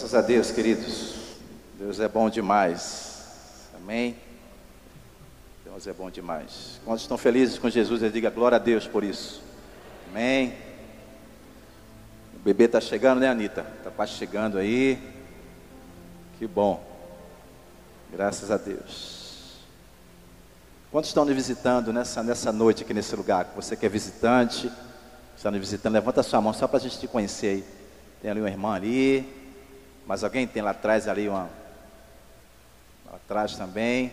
[0.00, 1.14] Graças a Deus, queridos.
[1.78, 3.68] Deus é bom demais.
[3.76, 4.16] Amém.
[5.62, 6.80] Deus é bom demais.
[6.86, 9.42] Quantos estão felizes com Jesus, eu diga glória a Deus por isso.
[10.08, 10.54] Amém.
[12.34, 13.66] O bebê está chegando, né, Anitta?
[13.76, 14.98] Está quase chegando aí.
[16.38, 16.82] Que bom.
[18.10, 19.58] Graças a Deus.
[20.90, 23.52] Quantos estão me visitando nessa, nessa noite aqui nesse lugar?
[23.54, 24.72] Você que é visitante,
[25.36, 27.64] está me visitando, levanta a sua mão só para a gente te conhecer aí.
[28.22, 29.39] Tem ali uma irmã ali.
[30.10, 31.48] Mas alguém tem lá atrás ali uma.
[33.06, 34.12] Lá atrás também.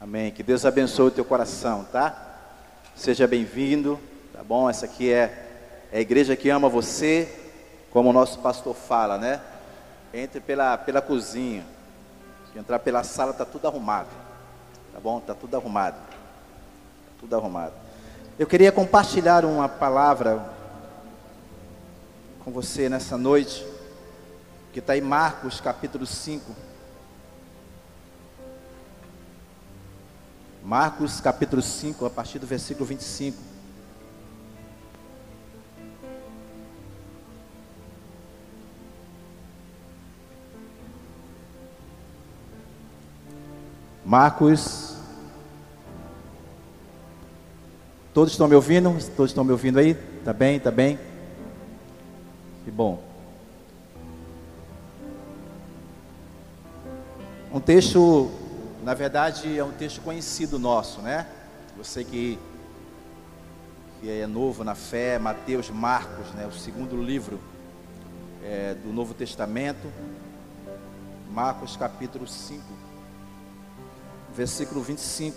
[0.00, 0.32] Amém.
[0.32, 2.40] Que Deus abençoe o teu coração, tá?
[2.96, 3.96] Seja bem-vindo,
[4.32, 4.68] tá bom?
[4.68, 7.32] Essa aqui é, é a igreja que ama você,
[7.92, 9.40] como o nosso pastor fala, né?
[10.12, 11.64] Entre pela, pela cozinha.
[12.52, 14.08] Se entrar pela sala, tá tudo arrumado.
[14.92, 15.20] Tá bom?
[15.20, 15.94] Tá tudo arrumado.
[15.94, 17.74] Tá tudo arrumado.
[18.36, 20.44] Eu queria compartilhar uma palavra
[22.40, 23.77] com você nessa noite
[24.78, 26.54] que está em Marcos capítulo 5.
[30.62, 33.36] Marcos capítulo 5, a partir do versículo 25.
[44.04, 44.94] Marcos.
[48.14, 48.90] Todos estão me ouvindo?
[49.16, 49.94] Todos estão me ouvindo aí?
[50.24, 50.60] Tá bem?
[50.60, 50.96] Tá bem?
[52.64, 53.07] Que bom.
[57.58, 58.30] Um texto,
[58.84, 61.26] na verdade, é um texto conhecido nosso, né?
[61.76, 62.38] Você que,
[64.00, 66.46] que é novo na fé, Mateus, Marcos, né?
[66.46, 67.40] O segundo livro
[68.44, 69.92] é, do Novo Testamento,
[71.32, 72.62] Marcos capítulo 5,
[74.32, 75.36] versículo 25.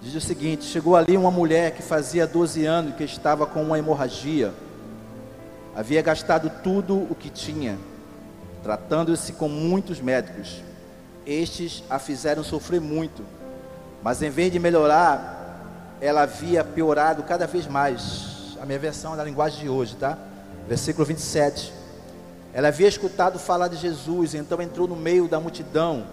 [0.00, 3.78] Diz o seguinte: Chegou ali uma mulher que fazia 12 anos que estava com uma
[3.78, 4.52] hemorragia,
[5.76, 7.78] havia gastado tudo o que tinha
[8.62, 10.62] tratando-se com muitos médicos.
[11.26, 13.24] Estes a fizeram sofrer muito,
[14.02, 18.56] mas em vez de melhorar, ela havia piorado cada vez mais.
[18.60, 20.18] A minha versão é da linguagem de hoje, tá?
[20.68, 21.72] Versículo 27.
[22.52, 26.04] Ela havia escutado falar de Jesus, então entrou no meio da multidão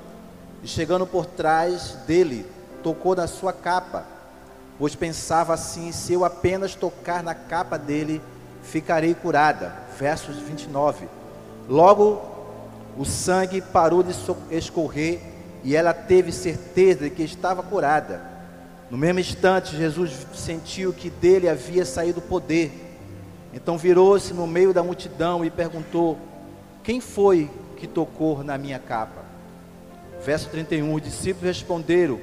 [0.63, 2.45] e, chegando por trás dele,
[2.81, 4.05] tocou na sua capa,
[4.77, 8.21] pois pensava assim: se eu apenas tocar na capa dele,
[8.63, 9.73] ficarei curada.
[9.97, 11.07] Versos 29.
[11.67, 12.28] Logo
[12.99, 14.13] o sangue parou de
[14.51, 15.21] escorrer
[15.63, 18.21] e ela teve certeza de que estava curada.
[18.91, 22.73] No mesmo instante, Jesus sentiu que dele havia saído poder.
[23.53, 26.17] Então virou-se no meio da multidão e perguntou:
[26.83, 29.23] Quem foi que tocou na minha capa?
[30.21, 32.19] Verso 31: Os discípulos responderam: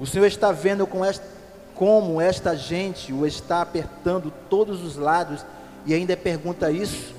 [0.00, 1.26] O Senhor está vendo com esta,
[1.74, 5.44] como esta gente o está apertando todos os lados
[5.84, 7.17] e ainda pergunta isso?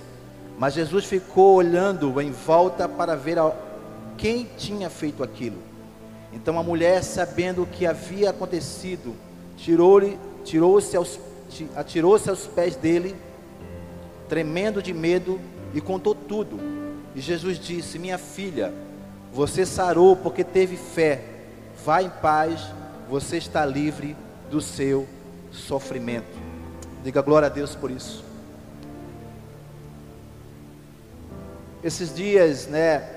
[0.59, 3.37] Mas Jesus ficou olhando em volta para ver
[4.17, 5.57] quem tinha feito aquilo.
[6.33, 9.15] Então a mulher, sabendo o que havia acontecido,
[9.55, 11.19] tirou-se tirou aos,
[11.77, 13.15] atirou-se aos pés dele,
[14.27, 15.39] tremendo de medo,
[15.73, 16.59] e contou tudo.
[17.15, 18.73] E Jesus disse: Minha filha,
[19.31, 21.23] você sarou porque teve fé.
[21.85, 22.69] Vá em paz,
[23.09, 24.13] você está livre
[24.51, 25.07] do seu
[25.53, 26.37] sofrimento.
[27.01, 28.28] Diga glória a Deus por isso.
[31.81, 33.07] Esses dias, né?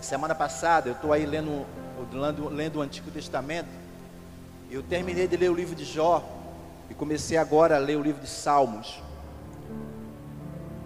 [0.00, 1.64] Semana passada, eu estou aí lendo,
[2.12, 3.68] lendo, lendo o Antigo Testamento.
[4.68, 6.22] Eu terminei de ler o livro de Jó
[6.90, 9.00] e comecei agora a ler o livro de Salmos.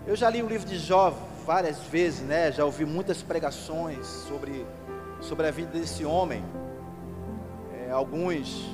[0.06, 1.15] Eu já li o livro de Jó
[1.47, 2.53] várias vezes, né?
[2.53, 4.67] Já ouvi muitas pregações sobre,
[5.23, 6.45] sobre a vida desse homem.
[7.73, 8.69] É, alguns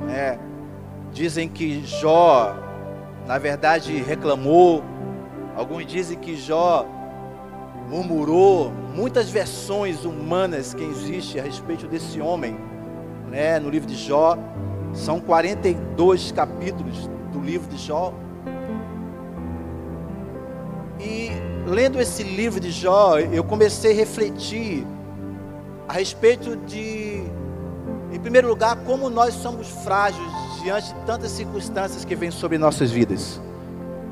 [0.00, 0.40] né,
[1.12, 2.52] dizem que Jó,
[3.28, 4.82] na verdade, reclamou
[5.56, 6.86] Alguns dizem que Jó
[7.88, 12.56] murmurou, muitas versões humanas que existem a respeito desse homem,
[13.28, 14.38] né, no livro de Jó.
[14.92, 18.14] São 42 capítulos do livro de Jó.
[21.00, 21.30] E
[21.66, 24.86] lendo esse livro de Jó, eu comecei a refletir
[25.88, 27.22] a respeito de,
[28.12, 30.22] em primeiro lugar, como nós somos frágeis
[30.62, 33.40] diante de tantas circunstâncias que vêm sobre nossas vidas.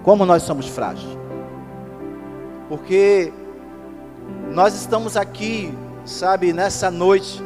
[0.03, 1.18] Como nós somos frágeis
[2.69, 3.33] porque
[4.53, 5.73] nós estamos aqui,
[6.05, 7.43] sabe, nessa noite,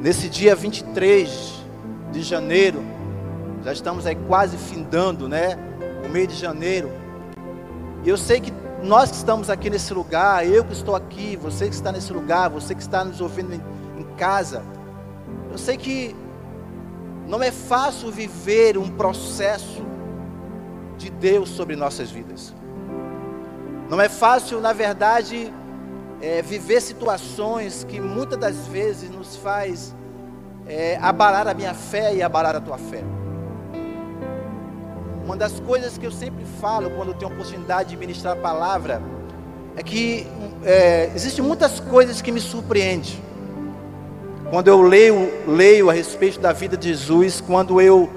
[0.00, 1.64] nesse dia 23
[2.12, 2.82] de janeiro,
[3.64, 5.56] já estamos aí quase findando, né?
[6.04, 6.90] O mês de janeiro.
[8.04, 8.52] E eu sei que
[8.82, 12.50] nós que estamos aqui nesse lugar, eu que estou aqui, você que está nesse lugar,
[12.50, 13.62] você que está nos ouvindo em,
[14.16, 14.62] casa,
[15.50, 16.14] eu sei que
[17.26, 19.82] não é fácil viver um processo
[20.98, 22.52] de Deus sobre nossas vidas.
[23.92, 25.52] Não é fácil, na verdade,
[26.22, 29.94] é, viver situações que muitas das vezes nos faz
[30.66, 33.04] é, abalar a minha fé e abalar a tua fé.
[35.22, 39.02] Uma das coisas que eu sempre falo quando tenho a oportunidade de ministrar a palavra
[39.76, 40.26] é que
[40.64, 43.22] é, existem muitas coisas que me surpreendem.
[44.48, 48.08] Quando eu leio, leio a respeito da vida de Jesus, quando eu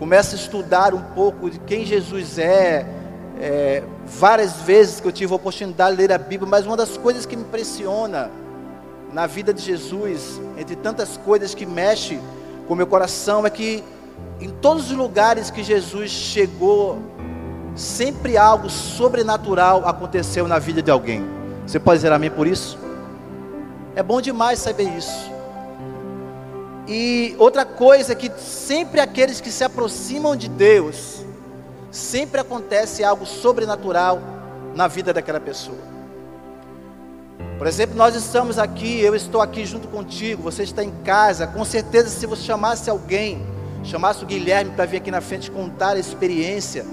[0.00, 3.01] começo a estudar um pouco de quem Jesus é,
[3.40, 6.96] é, várias vezes que eu tive a oportunidade de ler a Bíblia, mas uma das
[6.96, 8.30] coisas que me impressiona
[9.12, 12.18] na vida de Jesus, entre tantas coisas que mexe
[12.66, 13.84] com o meu coração, é que
[14.40, 16.98] em todos os lugares que Jesus chegou,
[17.74, 21.24] sempre algo sobrenatural aconteceu na vida de alguém.
[21.66, 22.78] Você pode dizer amém por isso?
[23.94, 25.30] É bom demais saber isso.
[26.88, 31.21] E outra coisa é que sempre aqueles que se aproximam de Deus,
[31.92, 34.20] sempre acontece algo sobrenatural
[34.74, 35.78] na vida daquela pessoa.
[37.58, 41.46] Por exemplo, nós estamos aqui, eu estou aqui junto contigo, você está em casa.
[41.46, 43.46] Com certeza, se você chamasse alguém,
[43.84, 46.84] chamasse o Guilherme para vir aqui na frente contar a experiência,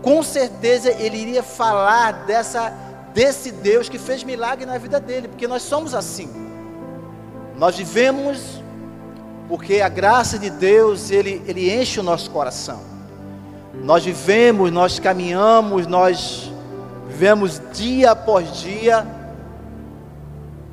[0.00, 2.70] com certeza ele iria falar dessa
[3.14, 6.30] desse Deus que fez milagre na vida dele, porque nós somos assim.
[7.58, 8.62] Nós vivemos
[9.48, 12.91] porque a graça de Deus, ele, ele enche o nosso coração.
[13.74, 16.50] Nós vivemos, nós caminhamos, nós
[17.08, 19.06] vivemos dia após dia,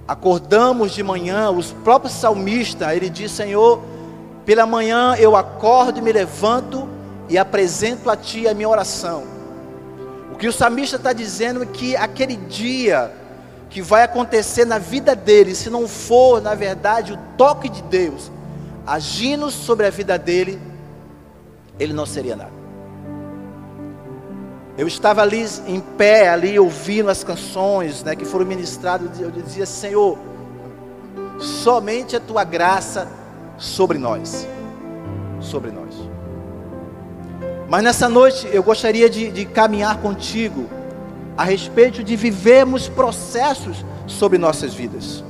[0.07, 3.81] acordamos de manhã, os próprios salmistas, ele diz, Senhor,
[4.45, 6.87] pela manhã eu acordo e me levanto
[7.29, 9.23] e apresento a Ti a minha oração.
[10.33, 13.11] O que o salmista está dizendo é que aquele dia
[13.69, 18.31] que vai acontecer na vida dele, se não for, na verdade, o toque de Deus,
[18.85, 20.59] agindo sobre a vida dele,
[21.79, 22.58] ele não seria nada.
[24.79, 29.65] Eu estava ali em pé, ali ouvindo as canções né, que foram ministradas, eu dizia,
[29.65, 30.17] Senhor,
[31.37, 33.05] somente a tua graça
[33.57, 34.47] sobre nós.
[35.41, 35.93] Sobre nós.
[37.67, 40.69] Mas nessa noite eu gostaria de, de caminhar contigo
[41.35, 45.25] a respeito de vivermos processos sobre nossas vidas.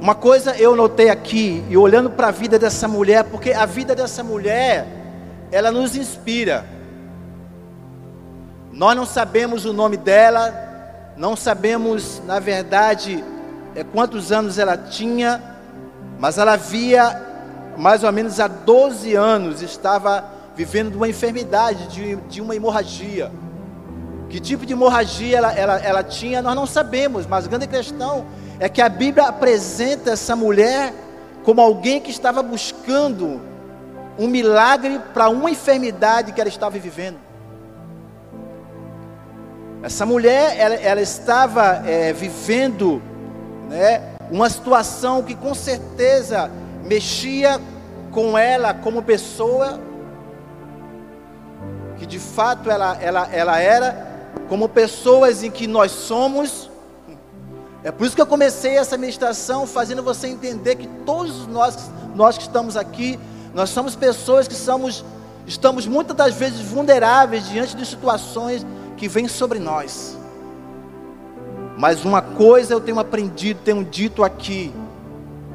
[0.00, 3.94] Uma coisa eu notei aqui, e olhando para a vida dessa mulher, porque a vida
[3.94, 4.99] dessa mulher,
[5.50, 6.64] ela nos inspira.
[8.72, 10.54] Nós não sabemos o nome dela,
[11.16, 13.22] não sabemos, na verdade,
[13.74, 15.42] é, quantos anos ela tinha,
[16.18, 17.20] mas ela havia,
[17.76, 20.24] mais ou menos há 12 anos, estava
[20.54, 23.30] vivendo uma enfermidade, de, de uma hemorragia.
[24.28, 28.24] Que tipo de hemorragia ela, ela, ela tinha, nós não sabemos, mas a grande questão
[28.60, 30.94] é que a Bíblia apresenta essa mulher
[31.42, 33.40] como alguém que estava buscando
[34.20, 37.16] um milagre para uma enfermidade que ela estava vivendo.
[39.82, 43.00] Essa mulher, ela, ela estava é, vivendo
[43.70, 46.50] né, uma situação que com certeza
[46.84, 47.58] mexia
[48.10, 49.80] com ela como pessoa,
[51.96, 54.06] que de fato ela, ela, ela era,
[54.50, 56.68] como pessoas em que nós somos,
[57.82, 62.36] é por isso que eu comecei essa meditação fazendo você entender que todos nós, nós
[62.36, 63.18] que estamos aqui,
[63.54, 65.04] nós somos pessoas que somos,
[65.46, 68.64] estamos muitas das vezes vulneráveis diante de situações
[68.96, 70.16] que vêm sobre nós.
[71.76, 74.72] Mas uma coisa eu tenho aprendido, tenho dito aqui,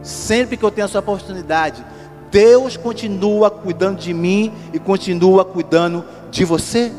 [0.01, 1.85] sempre que eu tenho essa oportunidade,
[2.31, 6.91] Deus continua cuidando de mim e continua cuidando de você.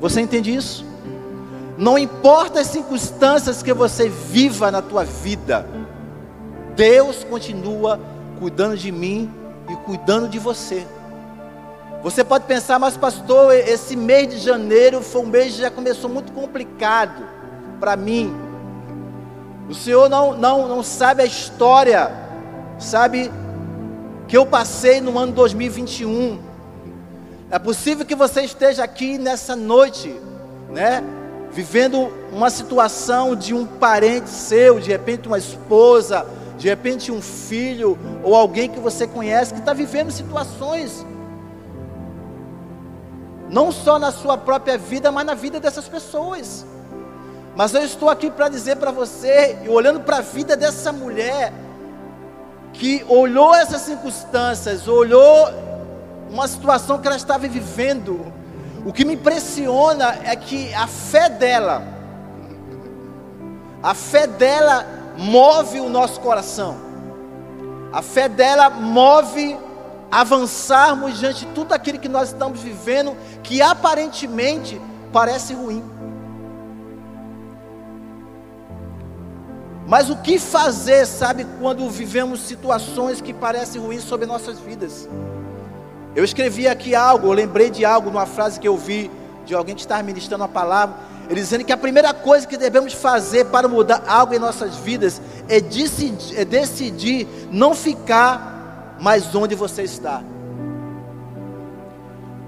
[0.00, 0.84] Você entende isso?
[1.78, 5.66] Não importa as circunstâncias que você viva na tua vida,
[6.74, 8.00] Deus continua
[8.38, 9.32] cuidando de mim
[9.68, 10.86] e cuidando de você.
[12.02, 16.10] Você pode pensar, mas pastor, esse mês de janeiro foi um mês que já começou
[16.10, 17.26] muito complicado
[17.80, 18.34] para mim.
[19.68, 22.12] O Senhor não, não, não sabe a história,
[22.78, 23.32] sabe,
[24.28, 26.38] que eu passei no ano 2021.
[27.50, 30.14] É possível que você esteja aqui nessa noite,
[30.70, 31.02] né?
[31.54, 36.26] vivendo uma situação de um parente seu, de repente uma esposa,
[36.64, 41.04] de repente um filho, ou alguém que você conhece, que está vivendo situações,
[43.50, 46.64] não só na sua própria vida, mas na vida dessas pessoas.
[47.54, 51.52] Mas eu estou aqui para dizer para você, e olhando para a vida dessa mulher,
[52.72, 55.50] que olhou essas circunstâncias, olhou
[56.30, 58.32] uma situação que ela estava vivendo,
[58.86, 61.82] o que me impressiona é que a fé dela,
[63.82, 66.76] a fé dela move o nosso coração,
[67.92, 69.56] a fé dela move
[70.10, 74.80] avançarmos diante de tudo aquilo que nós estamos vivendo, que aparentemente
[75.12, 75.82] parece ruim.
[79.86, 85.08] Mas o que fazer, sabe, quando vivemos situações que parecem ruins sobre nossas vidas?
[86.16, 89.10] Eu escrevi aqui algo, eu lembrei de algo numa frase que eu vi
[89.44, 90.96] de alguém que estava ministrando a palavra,
[91.28, 95.20] ele dizendo que a primeira coisa que devemos fazer para mudar algo em nossas vidas
[95.48, 100.22] é decidir, é decidir não ficar mais onde você está.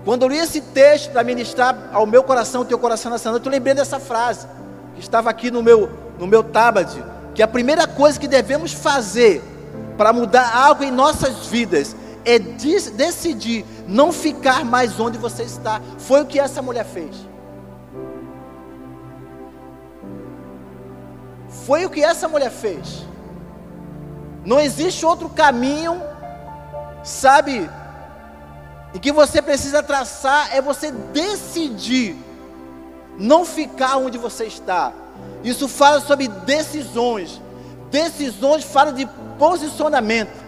[0.05, 3.47] Quando eu li esse texto para ministrar ao meu coração, ao teu coração nessa noite,
[3.47, 4.47] eu lembrei dessa frase
[4.95, 6.89] que estava aqui no meu, no meu tablet
[7.35, 9.43] que a primeira coisa que devemos fazer
[9.99, 15.81] para mudar algo em nossas vidas é decidir não ficar mais onde você está.
[15.99, 17.26] Foi o que essa mulher fez.
[21.65, 23.05] Foi o que essa mulher fez.
[24.45, 26.01] Não existe outro caminho,
[27.03, 27.69] sabe,
[28.95, 32.17] em que você precisa traçar, é você decidir
[33.19, 34.93] não ficar onde você está.
[35.43, 37.41] Isso fala sobre decisões.
[37.91, 39.07] Decisões fala de
[39.39, 40.45] posicionamento.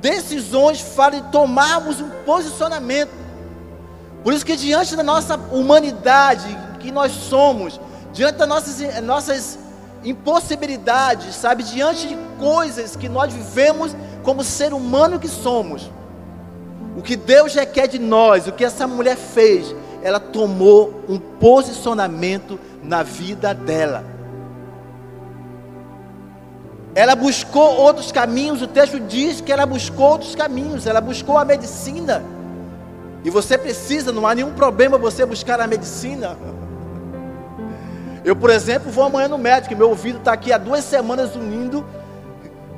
[0.00, 3.10] Decisões fala de tomarmos um posicionamento.
[4.22, 7.80] Por isso que diante da nossa humanidade que nós somos,
[8.12, 9.58] diante das nossas, nossas
[10.04, 15.90] impossibilidades, sabe, diante de coisas que nós vivemos como ser humano que somos,
[16.96, 22.58] o que Deus requer de nós, o que essa mulher fez, ela tomou um posicionamento
[22.82, 24.04] na vida dela.
[26.94, 31.44] Ela buscou outros caminhos, o texto diz que ela buscou outros caminhos, ela buscou a
[31.44, 32.24] medicina.
[33.24, 36.36] E você precisa, não há nenhum problema você buscar a medicina.
[38.28, 41.82] Eu, por exemplo, vou amanhã no médico, meu ouvido está aqui há duas semanas unindo,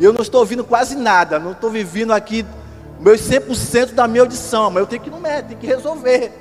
[0.00, 2.47] eu não estou ouvindo quase nada, não estou vivendo aqui
[3.00, 6.33] meus 100% da minha audição, mas eu tenho que ir no médico, tenho que resolver.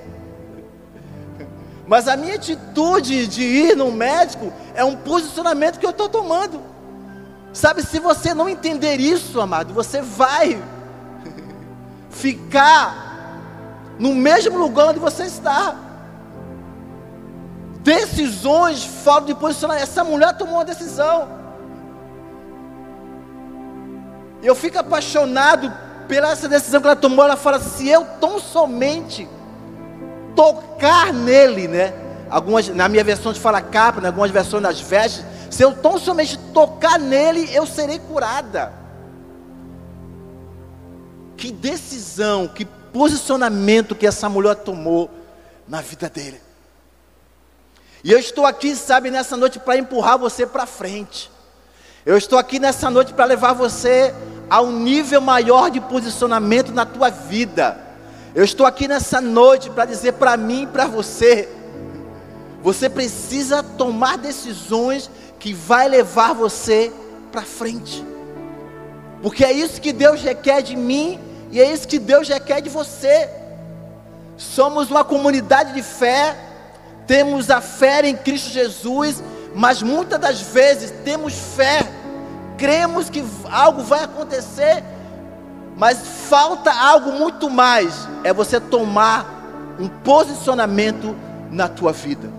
[1.88, 6.62] Mas a minha atitude de ir no médico é um posicionamento que eu estou tomando.
[7.52, 10.62] Sabe, se você não entender isso, amado, você vai
[12.12, 13.40] ficar
[13.98, 15.89] no mesmo lugar onde você está.
[17.90, 19.82] Decisões falam de posicionamento.
[19.82, 21.28] Essa mulher tomou uma decisão.
[24.44, 25.74] Eu fico apaixonado
[26.08, 27.26] pela essa decisão que ela tomou.
[27.26, 29.28] Ela fala: se eu tão somente
[30.36, 31.92] tocar nele, né?
[32.30, 35.98] Algumas, na minha versão de fala capa, em algumas versões das vestes, se eu tão
[35.98, 38.72] somente tocar nele, eu serei curada.
[41.36, 45.10] Que decisão, que posicionamento que essa mulher tomou
[45.68, 46.49] na vida dele.
[48.04, 51.30] E eu estou aqui, sabe, nessa noite para empurrar você para frente.
[52.06, 54.14] Eu estou aqui nessa noite para levar você
[54.50, 57.78] a um nível maior de posicionamento na tua vida.
[58.34, 61.50] Eu estou aqui nessa noite para dizer para mim e para você,
[62.62, 66.92] você precisa tomar decisões que vai levar você
[67.32, 68.06] para frente.
[69.22, 71.20] Porque é isso que Deus requer de mim
[71.52, 73.30] e é isso que Deus requer de você.
[74.38, 76.38] Somos uma comunidade de fé,
[77.10, 79.24] temos a fé em Cristo Jesus,
[79.56, 81.80] mas muitas das vezes temos fé,
[82.56, 84.84] cremos que algo vai acontecer,
[85.76, 85.98] mas
[86.30, 89.26] falta algo muito mais, é você tomar
[89.80, 91.16] um posicionamento
[91.50, 92.30] na tua vida.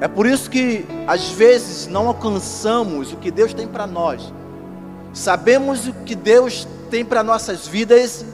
[0.00, 4.32] É por isso que às vezes não alcançamos o que Deus tem para nós.
[5.12, 8.24] Sabemos o que Deus tem para nossas vidas.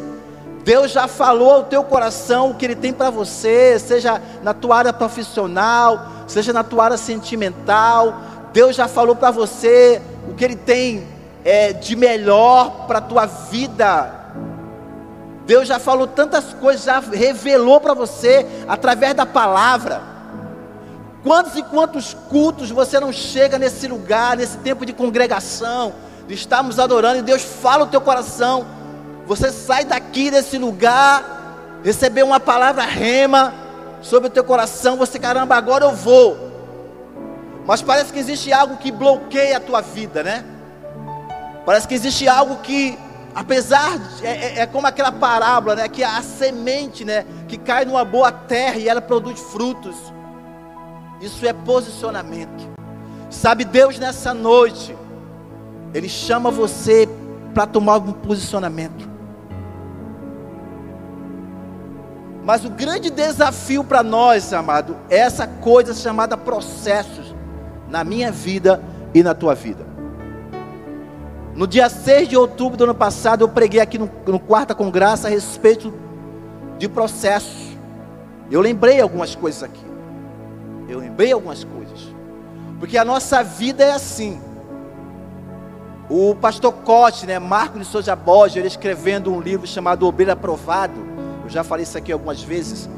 [0.64, 4.78] Deus já falou ao teu coração o que Ele tem para você, seja na tua
[4.78, 8.14] área profissional, seja na tua área sentimental.
[8.50, 11.06] Deus já falou para você o que Ele tem
[11.44, 14.10] é, de melhor para a tua vida.
[15.44, 20.00] Deus já falou tantas coisas, já revelou para você através da palavra.
[21.22, 25.92] Quantos e quantos cultos você não chega nesse lugar, nesse tempo de congregação,
[26.26, 28.66] de estarmos adorando e Deus fala o teu coração.
[29.26, 33.54] Você sai daqui desse lugar, recebeu uma palavra rema
[34.02, 36.52] sobre o teu coração, você caramba, agora eu vou.
[37.66, 40.44] Mas parece que existe algo que bloqueia a tua vida, né?
[41.64, 42.98] Parece que existe algo que,
[43.34, 45.88] apesar de, é, é, é, como aquela parábola, né?
[45.88, 47.24] Que a semente, né?
[47.48, 49.96] Que cai numa boa terra e ela produz frutos.
[51.22, 52.68] Isso é posicionamento.
[53.30, 54.94] Sabe, Deus nessa noite,
[55.94, 57.08] Ele chama você
[57.54, 59.13] para tomar algum posicionamento.
[62.44, 67.34] Mas o grande desafio para nós, amado, é essa coisa chamada processos
[67.88, 68.82] na minha vida
[69.14, 69.86] e na tua vida.
[71.54, 74.90] No dia 6 de outubro do ano passado, eu preguei aqui no, no Quarta com
[74.90, 75.94] Graça a respeito
[76.78, 77.78] de processos.
[78.50, 79.84] Eu lembrei algumas coisas aqui.
[80.86, 82.12] Eu lembrei algumas coisas.
[82.78, 84.38] Porque a nossa vida é assim.
[86.10, 91.13] O pastor Cote, né, Marco de Souza Borges, ele escrevendo um livro chamado Ovelha Aprovado,
[91.44, 92.88] eu já falei isso aqui algumas vezes,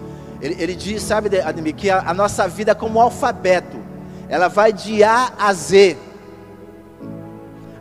[0.41, 3.77] ele, ele diz, sabe, Ademir, que a, a nossa vida é como um alfabeto,
[4.29, 5.97] ela vai de A a Z.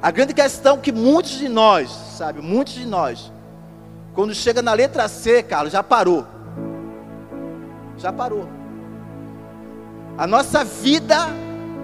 [0.01, 3.31] A grande questão é que muitos de nós, sabe, muitos de nós,
[4.13, 6.25] quando chega na letra C, Carlos, já parou.
[7.97, 8.47] Já parou.
[10.17, 11.27] A nossa vida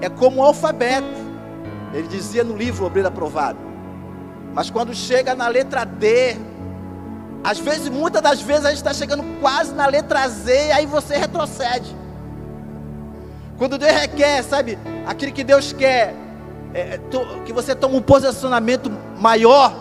[0.01, 1.07] é como um alfabeto.
[1.93, 3.59] Ele dizia no livro Obreiro Aprovado.
[4.53, 6.37] Mas quando chega na letra D,
[7.43, 10.85] às vezes, muitas das vezes, a gente está chegando quase na letra Z, e aí
[10.85, 11.95] você retrocede.
[13.57, 16.15] Quando Deus requer, sabe, aquilo que Deus quer,
[16.73, 16.99] é,
[17.45, 19.73] que você toma um posicionamento maior,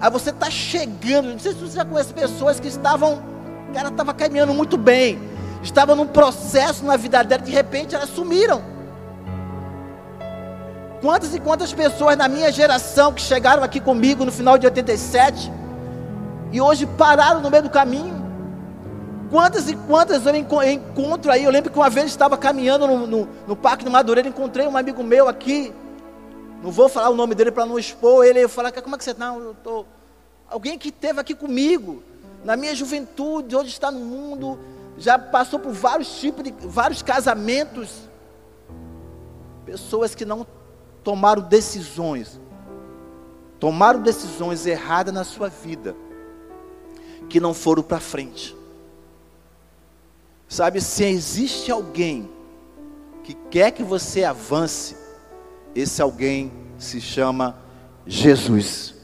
[0.00, 1.32] aí você está chegando.
[1.32, 3.22] Não sei se você já conhece pessoas que estavam,
[3.70, 5.18] o cara estava caminhando muito bem,
[5.62, 8.62] estava num processo na vida dela, de repente elas sumiram.
[11.00, 15.59] Quantas e quantas pessoas na minha geração que chegaram aqui comigo no final de 87
[16.52, 18.20] e hoje pararam no meio do caminho?
[19.30, 21.44] Quantas e quantas eu encontro aí?
[21.44, 24.76] Eu lembro que uma vez estava caminhando no, no, no Parque do Madureira, encontrei um
[24.76, 25.72] amigo meu aqui.
[26.62, 28.40] Não vou falar o nome dele para não expor ele.
[28.40, 29.26] Eu falar, como é que você está?
[29.26, 29.84] Eu tô...
[30.48, 32.02] Alguém que esteve aqui comigo,
[32.44, 34.58] na minha juventude, hoje está no mundo,
[34.98, 38.08] já passou por vários tipos de vários casamentos.
[39.64, 40.44] Pessoas que não
[41.04, 42.40] tomaram decisões,
[43.60, 45.94] tomaram decisões erradas na sua vida,
[47.30, 48.54] que não foram para frente.
[50.48, 52.28] Sabe, se existe alguém
[53.24, 54.96] que quer que você avance,
[55.74, 57.56] esse alguém se chama
[58.06, 58.94] Jesus.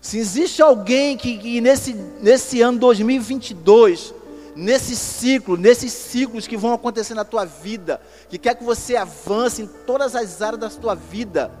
[0.00, 4.14] Se existe alguém que, que nesse, nesse ano 2022
[4.56, 9.60] nesse ciclo, nesses ciclos que vão acontecer na tua vida, que quer que você avance
[9.60, 11.52] em todas as áreas da tua vida,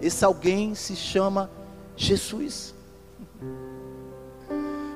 [0.00, 1.50] esse alguém se chama
[1.96, 2.73] Jesus.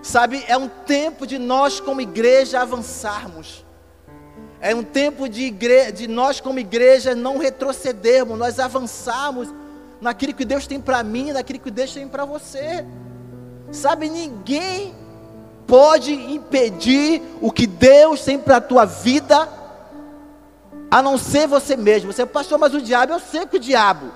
[0.09, 3.63] Sabe, é um tempo de nós como igreja avançarmos.
[4.59, 5.93] É um tempo de, igre...
[5.93, 9.53] de nós como igreja não retrocedermos, nós avançarmos
[10.01, 12.87] naquilo que Deus tem para mim, naquilo que Deus tem para você.
[13.71, 14.95] Sabe, ninguém
[15.67, 19.47] pode impedir o que Deus tem para a tua vida,
[20.91, 22.11] a não ser você mesmo.
[22.11, 24.11] Você, pastor, mas o diabo, eu sei que o diabo.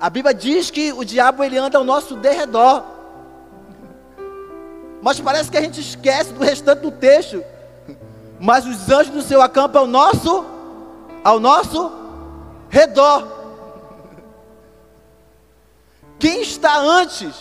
[0.00, 2.95] A Bíblia diz que o diabo ele anda ao nosso derredor.
[5.06, 7.40] Mas parece que a gente esquece do restante do texto.
[8.40, 10.44] Mas os anjos do seu acampo ao nosso,
[11.22, 11.92] ao nosso
[12.68, 13.24] redor.
[16.18, 17.36] Quem está antes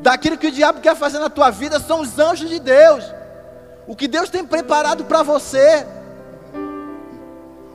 [0.00, 3.04] daquilo que o diabo quer fazer na tua vida são os anjos de Deus.
[3.86, 5.86] O que Deus tem preparado para você.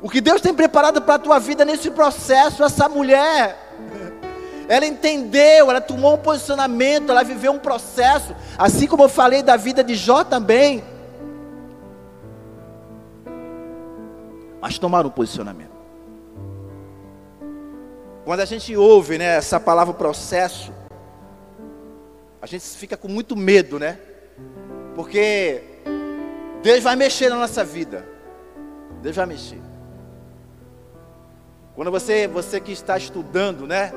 [0.02, 3.71] O que Deus tem preparado para a tua vida nesse processo, essa mulher.
[4.68, 9.58] Ela entendeu, ela tomou um posicionamento, ela viveu um processo, assim como eu falei da
[9.58, 10.84] vida de Jó também.
[14.62, 15.72] Mas tomaram um posicionamento.
[18.24, 20.72] Quando a gente ouve né, essa palavra processo,
[22.42, 23.98] a gente fica com muito medo, né?
[24.96, 25.64] Porque
[26.62, 28.06] Deus vai mexer na nossa vida.
[29.02, 29.60] Deus vai mexer.
[31.76, 33.92] Quando você, você que está estudando, né?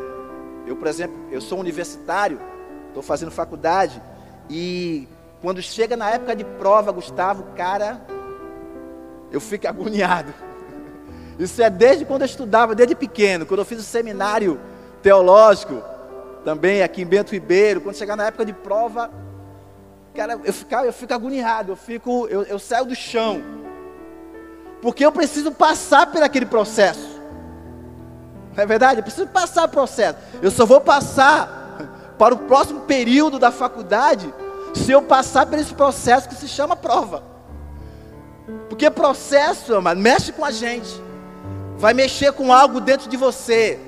[0.67, 2.41] Eu, por exemplo, eu sou universitário,
[2.89, 4.01] estou fazendo faculdade
[4.49, 5.09] e
[5.43, 8.01] quando chega na época de prova, Gustavo, cara,
[9.31, 10.33] eu fico agoniado.
[11.39, 14.61] Isso é desde quando eu estudava, desde pequeno, quando eu fiz o seminário
[15.03, 15.83] teológico
[16.45, 19.11] também aqui em Bento Ribeiro, quando chegar na época de prova,
[20.15, 23.43] cara, eu fico, eu fico agoniado, eu, fico, eu, eu saio do chão,
[24.81, 27.14] porque eu preciso passar por aquele processo.
[28.57, 29.01] Não é verdade?
[29.01, 30.19] Eu preciso passar o processo.
[30.41, 31.77] Eu só vou passar
[32.19, 34.33] para o próximo período da faculdade
[34.75, 37.23] se eu passar por esse processo que se chama prova.
[38.69, 41.03] Porque processo, mano, mexe com a gente.
[41.77, 43.81] Vai mexer com algo dentro de você.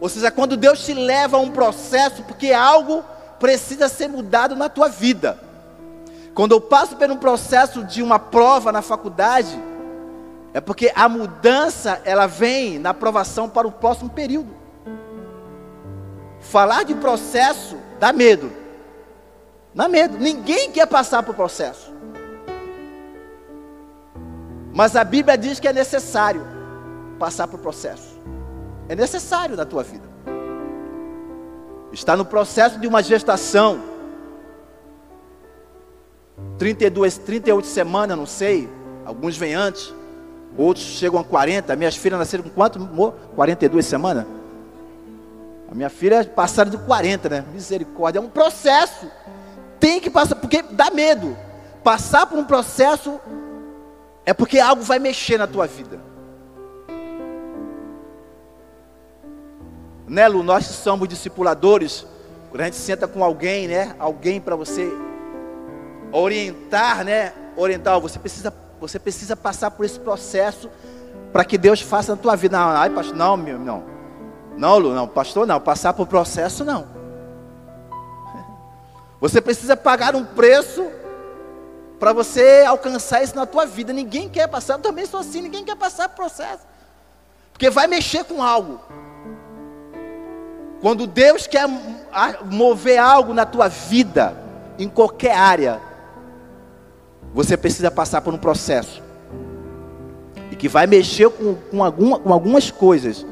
[0.00, 3.04] Ou seja, quando Deus te leva a um processo, porque algo
[3.38, 5.38] precisa ser mudado na tua vida.
[6.34, 9.58] Quando eu passo por um processo de uma prova na faculdade,
[10.56, 14.56] é porque a mudança ela vem na aprovação para o próximo período.
[16.40, 18.50] Falar de processo dá medo.
[19.74, 20.16] Dá medo.
[20.16, 21.92] Ninguém quer passar por processo.
[24.72, 26.42] Mas a Bíblia diz que é necessário
[27.18, 28.18] passar por processo.
[28.88, 30.08] É necessário na tua vida.
[31.92, 33.82] Está no processo de uma gestação.
[36.56, 38.66] 32, 38 semanas, não sei.
[39.04, 39.94] Alguns vêm antes.
[40.56, 41.76] Outros chegam a 40.
[41.76, 42.78] Minhas filhas nasceram com quanto?
[43.34, 44.24] 42 semanas?
[45.70, 47.44] A minha filha passaram de 40, né?
[47.52, 48.18] Misericórdia.
[48.18, 49.10] É um processo.
[49.78, 51.36] Tem que passar, porque dá medo.
[51.82, 53.20] Passar por um processo
[54.24, 56.00] é porque algo vai mexer na tua vida.
[60.06, 60.42] Né, Lu?
[60.42, 62.06] Nós somos discipuladores.
[62.50, 63.94] Quando a gente senta com alguém, né?
[63.98, 64.90] Alguém para você
[66.12, 67.32] orientar, né?
[67.56, 70.70] Orientar, você precisa, você precisa passar por esse processo
[71.32, 72.58] para que Deus faça na tua vida.
[72.58, 73.84] Não, ai, pastor, não, meu, não.
[74.56, 76.86] Não, Lu, não, pastor, não, passar por processo não.
[79.20, 80.86] Você precisa pagar um preço
[81.98, 83.92] para você alcançar isso na tua vida.
[83.92, 86.66] Ninguém quer passar, eu também sou assim, ninguém quer passar por processo.
[87.52, 88.80] Porque vai mexer com algo.
[90.80, 91.66] Quando Deus quer
[92.44, 94.36] mover algo na tua vida,
[94.78, 95.80] em qualquer área,
[97.36, 99.02] você precisa passar por um processo.
[100.50, 103.26] E que vai mexer com, com, alguma, com algumas coisas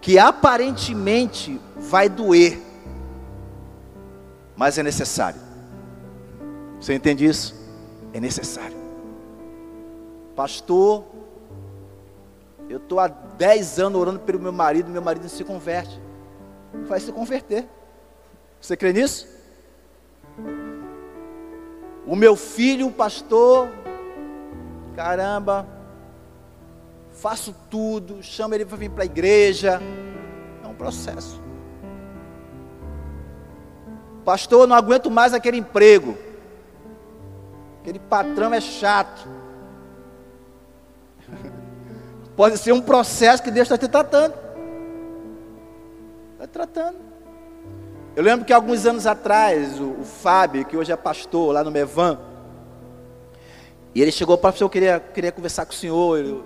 [0.00, 2.60] que aparentemente vai doer,
[4.56, 5.40] mas é necessário.
[6.80, 7.54] Você entende isso?
[8.12, 8.76] É necessário.
[10.34, 11.04] Pastor,
[12.68, 16.00] eu estou há 10 anos orando pelo meu marido, meu marido não se converte.
[16.88, 17.68] Vai se converter.
[18.60, 19.35] Você crê nisso?
[22.06, 23.68] O meu filho, pastor,
[24.94, 25.66] caramba,
[27.10, 29.80] faço tudo, chamo ele para vir para a igreja.
[30.62, 31.42] É um processo.
[34.24, 36.16] Pastor, não aguento mais aquele emprego.
[37.80, 39.28] Aquele patrão é chato.
[42.36, 44.34] Pode ser um processo que Deus está te tratando.
[46.34, 47.05] Está tratando.
[48.16, 51.70] Eu lembro que alguns anos atrás, o, o Fábio, que hoje é pastor lá no
[51.70, 52.18] Mevan,
[53.94, 56.18] e ele chegou para o senhor, eu queria, queria conversar com o senhor.
[56.18, 56.44] Eu,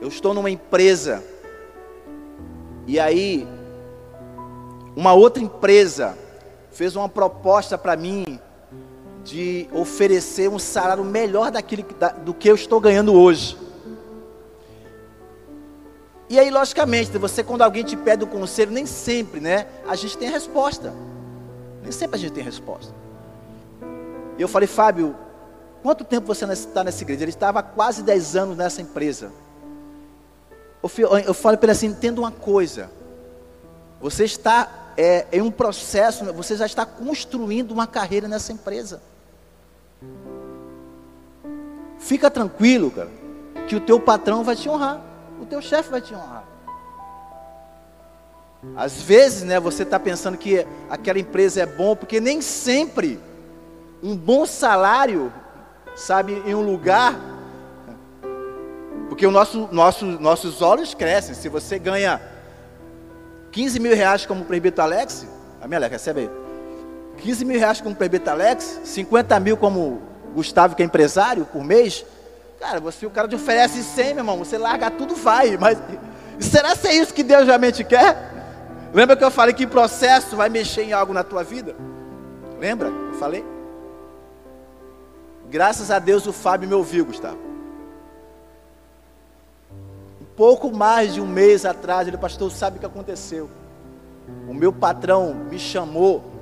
[0.00, 1.22] eu estou numa empresa.
[2.84, 3.46] E aí,
[4.96, 6.18] uma outra empresa
[6.72, 8.40] fez uma proposta para mim
[9.24, 11.84] de oferecer um salário melhor daquilo,
[12.24, 13.56] do que eu estou ganhando hoje.
[16.28, 19.66] E aí, logicamente, você quando alguém te pede um conselho, nem sempre, né?
[19.86, 20.92] A gente tem resposta.
[21.82, 22.92] Nem sempre a gente tem resposta.
[24.36, 25.14] E eu falei, Fábio,
[25.82, 27.22] quanto tempo você está nessa igreja?
[27.22, 29.30] Ele estava há quase 10 anos nessa empresa.
[30.82, 32.90] Eu falo para ele assim, entenda uma coisa.
[34.00, 39.00] Você está é, em um processo, você já está construindo uma carreira nessa empresa.
[41.98, 43.10] Fica tranquilo, cara,
[43.68, 45.05] que o teu patrão vai te honrar
[45.40, 46.44] o teu chefe vai te honrar.
[48.74, 53.20] Às vezes, né, você está pensando que aquela empresa é bom, porque nem sempre
[54.02, 55.32] um bom salário,
[55.94, 57.14] sabe, em um lugar,
[59.08, 61.34] porque o nosso, nosso, nossos olhos crescem.
[61.34, 62.20] Se você ganha
[63.52, 65.26] 15 mil reais como o Alex,
[65.60, 66.30] a minha Alex, recebe aí.
[67.18, 70.02] 15 mil reais como o Alex, 50 mil como
[70.34, 72.04] Gustavo, que é empresário, por mês,
[72.66, 75.56] Cara, você, o cara te oferece 100, meu irmão, você larga tudo, vai.
[75.56, 75.78] Mas
[76.40, 78.16] será que é isso que Deus realmente quer?
[78.92, 81.76] Lembra que eu falei que processo vai mexer em algo na tua vida?
[82.58, 82.88] Lembra?
[82.88, 83.44] Eu falei?
[85.48, 87.38] Graças a Deus o Fábio me ouviu, Gustavo.
[90.20, 93.48] Um pouco mais de um mês atrás, ele, pastor, sabe o que aconteceu?
[94.48, 96.32] O meu patrão me chamou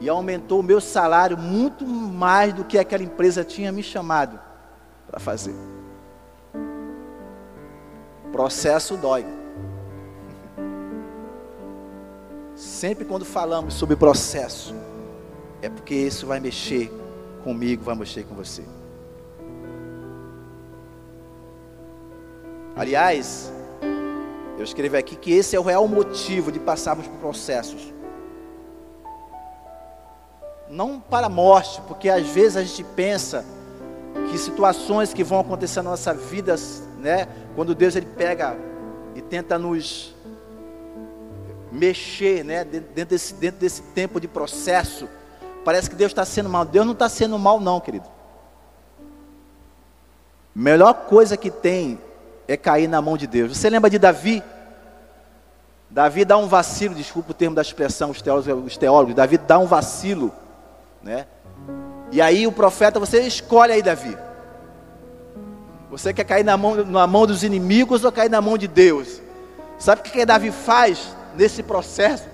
[0.00, 4.47] e aumentou o meu salário muito mais do que aquela empresa tinha me chamado
[5.08, 5.54] para fazer.
[8.30, 9.26] Processo dói.
[12.54, 14.74] Sempre quando falamos sobre processo,
[15.62, 16.92] é porque isso vai mexer
[17.42, 18.64] comigo, vai mexer com você.
[22.76, 23.52] Aliás,
[24.56, 27.92] eu escrevi aqui que esse é o real motivo de passarmos por processos.
[30.68, 33.44] Não para a morte, porque às vezes a gente pensa
[34.30, 36.54] que situações que vão acontecer na nossa vida,
[36.98, 38.56] né, quando Deus ele pega
[39.14, 40.14] e tenta nos
[41.72, 45.08] mexer, né, dentro desse, dentro desse tempo de processo,
[45.64, 46.64] parece que Deus está sendo mal.
[46.64, 48.06] Deus não está sendo mal, não, querido.
[50.54, 51.98] Melhor coisa que tem
[52.46, 53.56] é cair na mão de Deus.
[53.56, 54.42] Você lembra de Davi?
[55.90, 59.58] Davi dá um vacilo, desculpa o termo da expressão, os teólogos, os teólogos Davi dá
[59.58, 60.32] um vacilo,
[61.02, 61.26] né?
[62.10, 64.16] E aí o profeta, você escolhe aí Davi.
[65.90, 69.20] Você quer cair na mão, na mão dos inimigos ou cair na mão de Deus?
[69.78, 72.24] Sabe o que, que Davi faz nesse processo?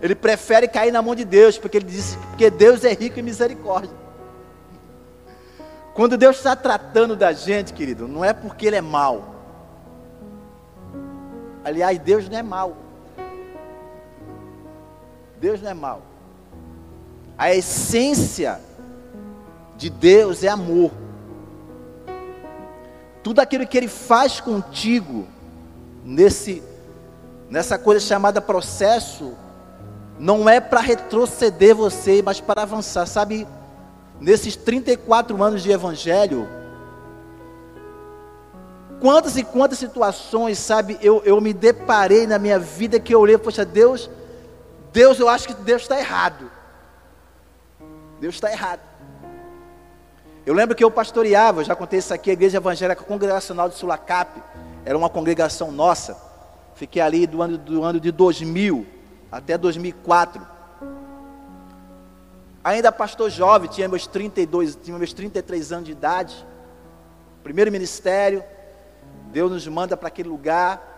[0.00, 3.22] Ele prefere cair na mão de Deus, porque ele diz que Deus é rico em
[3.22, 4.00] misericórdia.
[5.94, 9.34] Quando Deus está tratando da gente, querido, não é porque Ele é mau.
[11.64, 12.76] Aliás, Deus não é mau.
[15.38, 16.02] Deus não é mau.
[17.36, 18.60] A essência
[19.80, 20.90] de Deus é amor.
[23.22, 25.26] Tudo aquilo que Ele faz contigo,
[26.04, 26.62] nesse,
[27.48, 29.32] nessa coisa chamada processo,
[30.18, 33.06] não é para retroceder você, mas para avançar.
[33.06, 33.48] Sabe,
[34.20, 36.46] nesses 34 anos de evangelho,
[39.00, 43.38] quantas e quantas situações, sabe, eu, eu me deparei na minha vida que eu olhei,
[43.38, 44.10] poxa, Deus,
[44.92, 46.50] Deus, eu acho que Deus está errado.
[48.20, 48.89] Deus está errado.
[50.46, 54.42] Eu lembro que eu pastoreava, já contei isso aqui, a Igreja Evangélica Congregacional de Sulacap,
[54.84, 56.16] era uma congregação nossa.
[56.74, 58.86] Fiquei ali do ano, do ano de 2000
[59.30, 60.40] até 2004.
[62.64, 66.46] Ainda pastor jovem, tinha meus 32, tinha meus 33 anos de idade.
[67.42, 68.42] Primeiro ministério,
[69.30, 70.88] Deus nos manda para aquele lugar.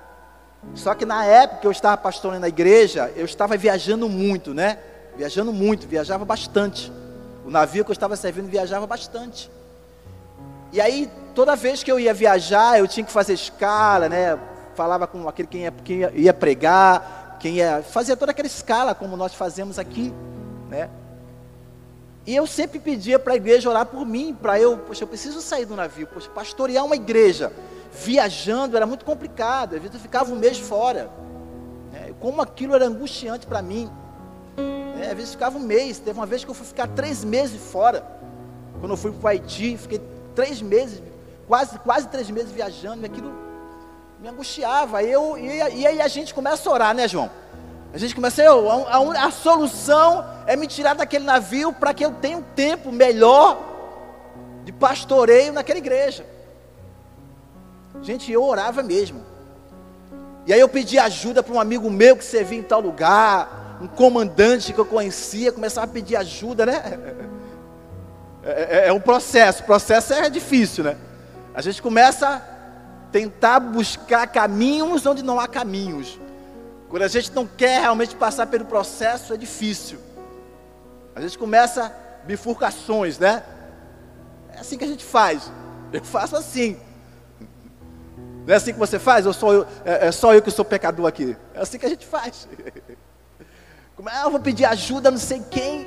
[0.74, 4.78] Só que na época que eu estava pastoreando na igreja, eu estava viajando muito, né?
[5.16, 6.92] Viajando muito, viajava bastante.
[7.44, 9.50] O navio que eu estava servindo viajava bastante.
[10.72, 14.38] E aí, toda vez que eu ia viajar, eu tinha que fazer escala, né?
[14.74, 17.82] Falava com aquele quem ia, quem ia pregar, quem ia.
[17.82, 20.12] Fazia toda aquela escala, como nós fazemos aqui,
[20.70, 20.88] né?
[22.24, 25.40] E eu sempre pedia para a igreja orar por mim, para eu, poxa, eu preciso
[25.40, 27.52] sair do navio, poxa, pastorear uma igreja,
[27.92, 31.10] viajando era muito complicado, às vezes eu ficava um mês fora,
[31.92, 32.14] né?
[32.20, 33.90] como aquilo era angustiante para mim,
[34.56, 35.08] né?
[35.10, 38.04] às vezes ficava um mês, teve uma vez que eu fui ficar três meses fora,
[38.80, 40.00] quando eu fui para o Haiti, fiquei
[40.34, 41.02] três meses,
[41.46, 43.32] quase, quase três meses viajando, e aquilo
[44.20, 47.30] me angustiava, eu, e, e aí a gente começa a orar, né João?
[47.92, 52.12] A gente começa, a, a, a solução é me tirar daquele navio para que eu
[52.12, 53.72] tenha um tempo melhor
[54.64, 56.24] de pastoreio naquela igreja.
[58.00, 59.20] Gente, eu orava mesmo.
[60.46, 63.88] E aí eu pedi ajuda para um amigo meu que servia em tal lugar, um
[63.88, 66.98] comandante que eu conhecia, começava a pedir ajuda, né?
[68.44, 70.96] É, é, é um processo, o processo é difícil, né?
[71.52, 72.42] A gente começa a
[73.10, 76.18] tentar buscar caminhos onde não há caminhos.
[76.88, 79.98] Quando a gente não quer realmente passar pelo processo, é difícil.
[81.14, 81.92] A gente começa
[82.24, 83.42] bifurcações, né?
[84.54, 85.50] É assim que a gente faz.
[85.92, 86.78] Eu faço assim.
[88.46, 89.26] Não é assim que você faz?
[89.26, 91.36] Ou sou eu, é, é só eu que sou pecador aqui?
[91.52, 92.48] É assim que a gente faz.
[93.96, 94.22] Como é?
[94.24, 95.86] Eu vou pedir ajuda, não sei quem.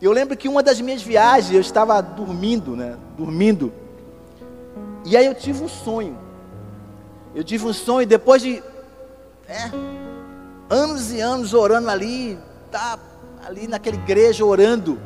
[0.00, 2.96] Eu lembro que uma das minhas viagens, eu estava dormindo, né?
[3.16, 3.72] Dormindo.
[5.04, 6.18] E aí eu tive um sonho.
[7.34, 8.62] Eu tive um sonho depois de.
[9.48, 9.70] É,
[10.68, 12.38] anos e anos orando ali,
[12.70, 12.98] tá
[13.46, 14.98] ali naquela igreja orando.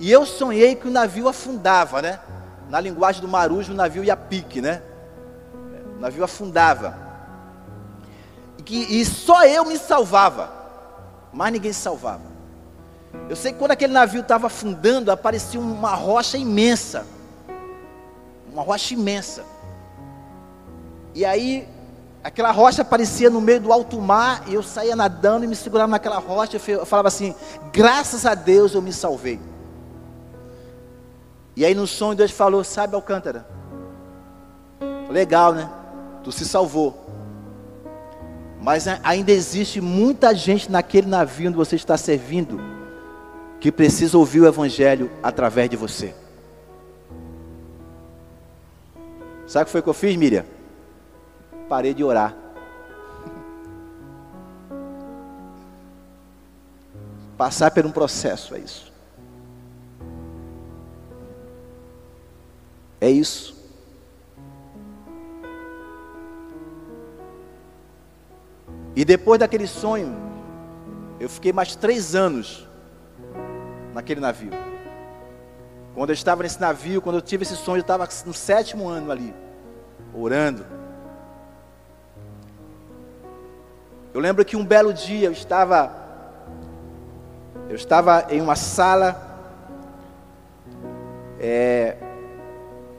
[0.00, 2.20] E eu sonhei que o navio afundava, né?
[2.68, 4.82] Na linguagem do Marujo, o navio ia pique, né?
[5.96, 6.96] O navio afundava.
[8.58, 10.57] E, que, e só eu me salvava.
[11.32, 12.38] Mas ninguém se salvava.
[13.28, 17.06] Eu sei que quando aquele navio estava afundando, aparecia uma rocha imensa.
[18.52, 19.44] Uma rocha imensa.
[21.14, 21.68] E aí
[22.22, 25.90] Aquela rocha aparecia no meio do alto mar e eu saía nadando e me segurava
[25.90, 26.60] naquela rocha.
[26.68, 27.34] Eu falava assim:
[27.72, 29.40] graças a Deus eu me salvei.
[31.54, 33.46] E aí no sonho Deus falou: Sabe, Alcântara?
[35.08, 35.70] Legal, né?
[36.24, 37.07] Tu se salvou.
[38.68, 42.60] Mas ainda existe muita gente naquele navio onde você está servindo
[43.58, 46.14] que precisa ouvir o Evangelho através de você.
[49.46, 50.44] Sabe o que foi que eu fiz, Miriam?
[51.66, 52.36] parei de orar.
[57.38, 58.92] Passar por um processo é isso.
[63.00, 63.57] É isso.
[68.98, 70.12] E depois daquele sonho,
[71.20, 72.66] eu fiquei mais três anos
[73.94, 74.50] naquele navio.
[75.94, 79.12] Quando eu estava nesse navio, quando eu tive esse sonho, eu estava no sétimo ano
[79.12, 79.32] ali,
[80.12, 80.66] orando
[84.12, 85.94] Eu lembro que um belo dia eu estava
[87.68, 89.14] eu estava em uma sala
[91.38, 91.96] é,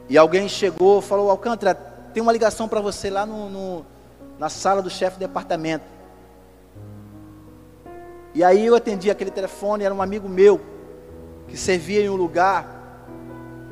[0.08, 3.86] e alguém chegou falou, Alcântara, tem uma ligação para você lá no, no,
[4.40, 5.84] na sala do chefe de departamento.
[8.34, 10.60] E aí eu atendi aquele telefone, era um amigo meu
[11.46, 12.80] que servia em um lugar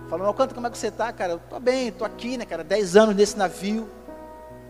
[0.08, 1.34] Falando, Alcântara, como é que você está, cara?
[1.34, 2.64] Eu tô bem, tô aqui, né, cara?
[2.64, 3.86] Dez anos nesse navio,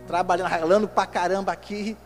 [0.05, 1.97] trabalhando, ralando pra caramba aqui.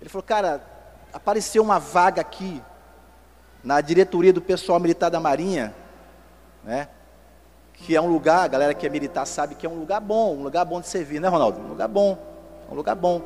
[0.00, 0.64] Ele falou, cara,
[1.12, 2.62] apareceu uma vaga aqui
[3.62, 5.74] na diretoria do pessoal militar da Marinha,
[6.64, 6.88] né?
[7.86, 10.36] Que é um lugar, a galera que é militar sabe que é um lugar bom,
[10.36, 11.60] um lugar bom de servir, né, Ronaldo?
[11.60, 12.18] Um lugar bom,
[12.70, 13.22] um lugar bom.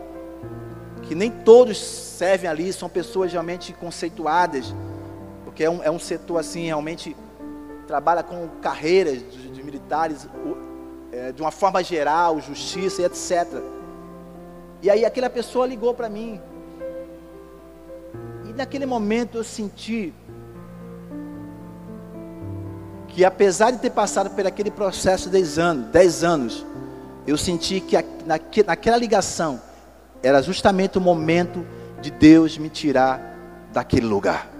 [1.02, 4.74] Que nem todos servem ali, são pessoas realmente conceituadas,
[5.44, 7.16] porque é um, é um setor assim, realmente
[7.86, 10.26] trabalha com carreiras de, de militares,
[11.12, 13.62] é, de uma forma geral, justiça e etc.
[14.82, 16.40] E aí aquela pessoa ligou para mim.
[18.44, 20.12] E naquele momento eu senti
[23.14, 26.66] que apesar de ter passado por aquele processo de 10 anos, 10 anos,
[27.24, 27.96] eu senti que
[28.66, 29.62] naquela ligação
[30.20, 31.64] era justamente o momento
[32.02, 33.38] de Deus me tirar
[33.72, 34.50] daquele lugar.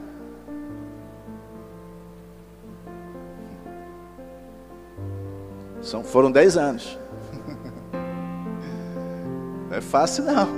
[5.83, 6.97] São, foram 10 anos.
[9.69, 10.49] Não é fácil não.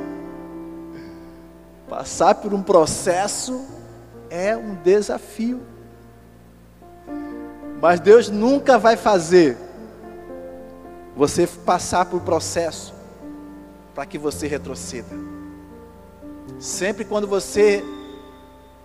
[1.89, 3.65] Passar por um processo
[4.29, 5.63] é um desafio.
[7.81, 9.57] Mas Deus nunca vai fazer
[11.15, 12.95] você passar por processo
[13.95, 15.17] para que você retroceda.
[16.59, 17.85] Sempre quando você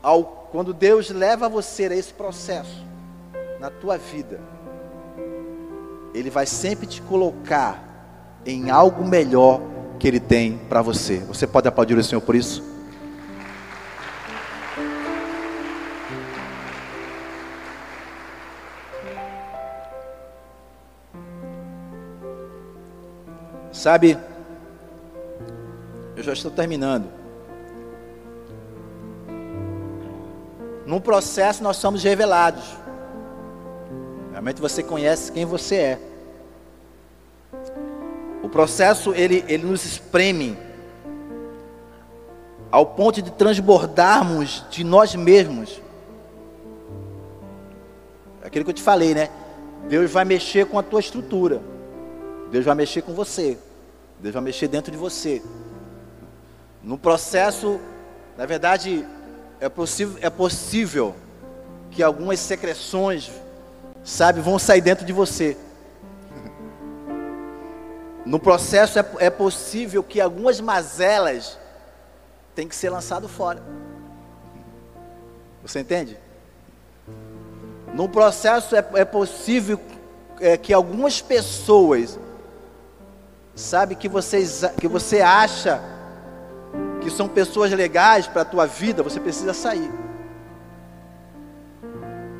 [0.02, 2.86] ao quando Deus leva você a esse processo
[3.58, 4.42] na tua vida,
[6.14, 7.92] ele vai sempre te colocar
[8.46, 9.62] em algo melhor
[10.00, 11.20] que Ele tem para você.
[11.20, 12.64] Você pode aplaudir o Senhor por isso?
[23.82, 24.16] Sabe,
[26.16, 27.10] eu já estou terminando.
[30.86, 32.64] Num processo nós somos revelados.
[34.30, 36.00] Realmente você conhece quem você é.
[38.44, 40.56] O processo ele, ele nos espreme
[42.70, 45.82] ao ponto de transbordarmos de nós mesmos.
[48.44, 49.32] Aquilo que eu te falei, né?
[49.90, 51.60] Deus vai mexer com a tua estrutura.
[52.52, 53.58] Deus vai mexer com você.
[54.22, 55.42] Deus vai mexer dentro de você.
[56.84, 57.80] No processo,
[58.38, 59.06] na verdade,
[59.60, 61.16] é possível, é possível
[61.90, 63.32] que algumas secreções
[64.04, 65.58] sabe, vão sair dentro de você.
[68.26, 71.58] No processo é, é possível que algumas mazelas
[72.54, 73.62] tenham que ser lançado fora.
[75.64, 76.18] Você entende?
[77.94, 79.80] No processo é, é possível
[80.40, 82.20] é, que algumas pessoas,
[83.56, 85.82] sabe, que, vocês, que você acha
[87.02, 89.92] que são pessoas legais para a tua vida, você precisa sair.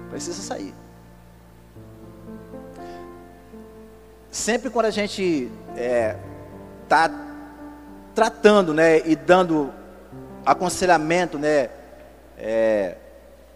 [0.10, 0.74] Precisa sair.
[4.32, 6.16] sempre quando a gente está é,
[6.88, 7.12] tá
[8.16, 9.72] tratando, né, e dando
[10.46, 11.70] aconselhamento, né,
[12.38, 12.96] é,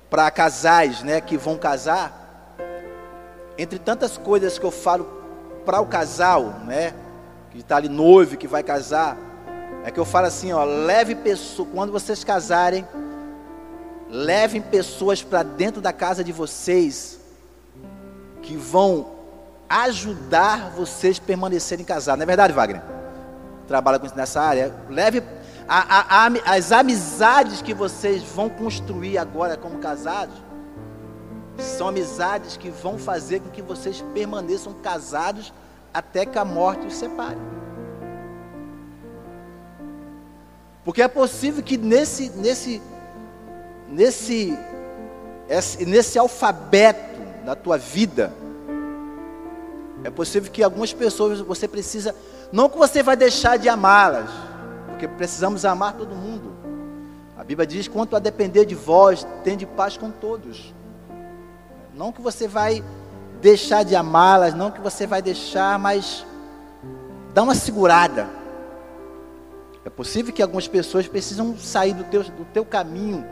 [0.10, 2.56] para casais, né, que vão casar,
[3.58, 5.24] entre tantas coisas que eu falo
[5.66, 6.94] para o casal, né,
[7.56, 9.18] que está ali noivo, que vai casar,
[9.86, 12.86] é que eu falo assim, ó, leve pessoas, quando vocês casarem,
[14.10, 17.18] levem pessoas para dentro da casa de vocês,
[18.42, 19.08] que vão
[19.70, 22.20] ajudar vocês a permanecerem casados.
[22.20, 22.82] Não é verdade, Wagner?
[23.70, 24.76] Trabalha com isso nessa área.
[24.90, 25.24] Leve
[25.66, 30.36] a, a, a, as amizades que vocês vão construir agora como casados.
[31.58, 35.54] São amizades que vão fazer com que vocês permaneçam casados
[35.96, 37.40] até que a morte os separe.
[40.84, 42.82] Porque é possível que nesse, nesse,
[43.88, 44.60] nesse,
[45.88, 48.34] nesse alfabeto da tua vida,
[50.04, 52.14] é possível que algumas pessoas você precisa,
[52.52, 54.30] não que você vai deixar de amá-las,
[54.90, 56.58] porque precisamos amar todo mundo.
[57.38, 60.76] A Bíblia diz: quanto a depender de vós, tende paz com todos.
[61.96, 62.84] Não que você vai
[63.46, 66.26] deixar de amá-las, não que você vai deixar, mas
[67.32, 68.28] dá uma segurada.
[69.86, 73.24] É possível que algumas pessoas precisam sair do teu, do teu caminho,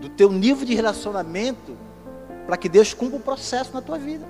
[0.00, 1.76] do teu nível de relacionamento,
[2.46, 4.26] para que Deus cumpra o processo na tua vida.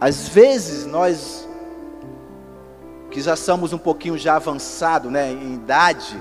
[0.00, 1.46] Às vezes nós
[3.10, 6.18] que já somos um pouquinho já avançado, né, em idade,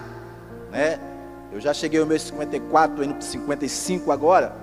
[0.69, 0.99] né?
[1.51, 4.55] Eu já cheguei ao meu 54, indo para 55 agora.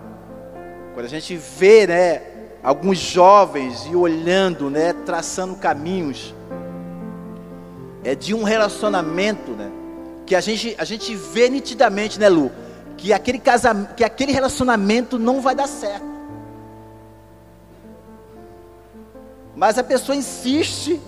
[0.94, 2.22] Quando a gente vê, né,
[2.62, 6.34] alguns jovens e olhando, né, traçando caminhos,
[8.02, 9.70] é de um relacionamento, né,
[10.24, 12.50] que a gente a gente vê nitidamente, né, Lu,
[12.96, 16.08] que aquele casamento, que aquele relacionamento não vai dar certo.
[19.54, 21.00] Mas a pessoa insiste.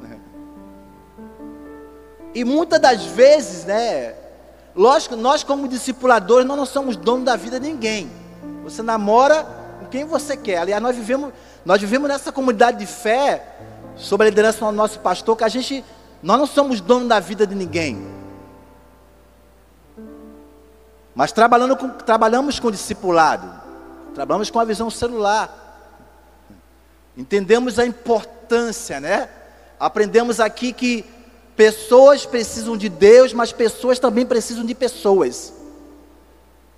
[0.00, 0.18] Né?
[2.34, 4.23] E muitas das vezes, né?
[4.74, 8.10] Lógico, nós como discipuladores, nós não somos donos da vida de ninguém.
[8.64, 9.44] Você namora
[9.78, 10.58] com quem você quer.
[10.58, 11.32] Aliás, nós vivemos,
[11.64, 13.46] nós vivemos nessa comunidade de fé,
[13.96, 15.84] sob a liderança do nosso pastor, que a gente,
[16.22, 18.04] nós não somos donos da vida de ninguém.
[21.14, 23.48] Mas trabalhando com, trabalhamos com discipulado,
[24.12, 25.60] trabalhamos com a visão celular.
[27.16, 29.28] Entendemos a importância, né?
[29.78, 31.04] Aprendemos aqui que
[31.56, 35.52] pessoas precisam de Deus, mas pessoas também precisam de pessoas.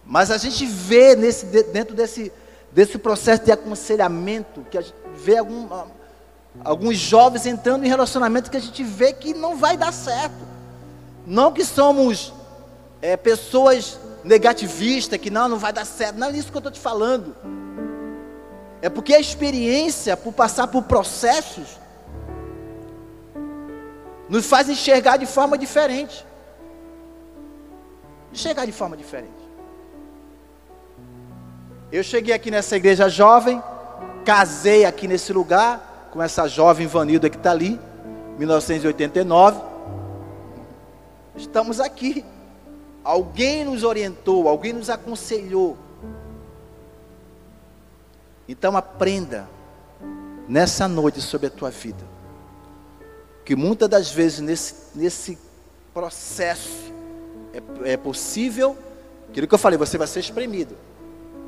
[0.04, 2.32] Mas a gente vê nesse, dentro desse,
[2.70, 5.68] desse processo de aconselhamento, que a gente vê algum,
[6.64, 10.46] alguns jovens entrando em relacionamento que a gente vê que não vai dar certo.
[11.26, 12.32] Não que somos
[13.02, 16.16] é, pessoas negativista, que não, não vai dar certo.
[16.16, 17.34] Não é isso que eu estou te falando.
[18.80, 21.78] É porque a experiência, por passar por processos,
[24.28, 26.26] nos faz enxergar de forma diferente.
[28.32, 29.46] Enxergar de forma diferente.
[31.90, 33.62] Eu cheguei aqui nessa igreja jovem,
[34.24, 37.78] casei aqui nesse lugar, com essa jovem Vanilda que está ali,
[38.38, 39.60] 1989.
[41.36, 42.24] Estamos aqui.
[43.04, 45.76] Alguém nos orientou, alguém nos aconselhou.
[48.48, 49.48] Então aprenda
[50.48, 52.15] nessa noite sobre a tua vida.
[53.46, 55.38] Que muitas das vezes nesse, nesse
[55.94, 56.92] processo
[57.54, 58.76] é, é possível,
[59.30, 60.76] aquilo que eu falei, você vai ser espremido.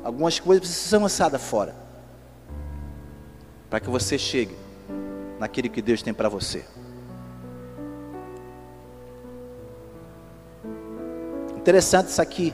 [0.01, 1.75] Algumas coisas precisam ser lançadas fora.
[3.69, 4.55] Para que você chegue
[5.37, 6.63] naquilo que Deus tem para você.
[11.57, 12.53] Interessante isso aqui.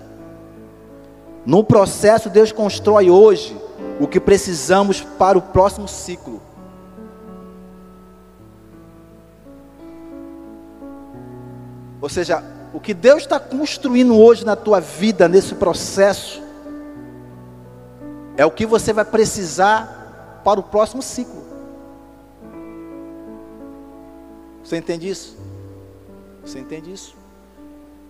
[1.46, 3.56] No processo, Deus constrói hoje
[4.00, 6.42] o que precisamos para o próximo ciclo.
[12.06, 16.40] Ou seja, o que Deus está construindo hoje na tua vida, nesse processo,
[18.38, 21.44] é o que você vai precisar para o próximo ciclo.
[24.64, 25.36] Você entende isso?
[26.46, 27.16] Você entende isso?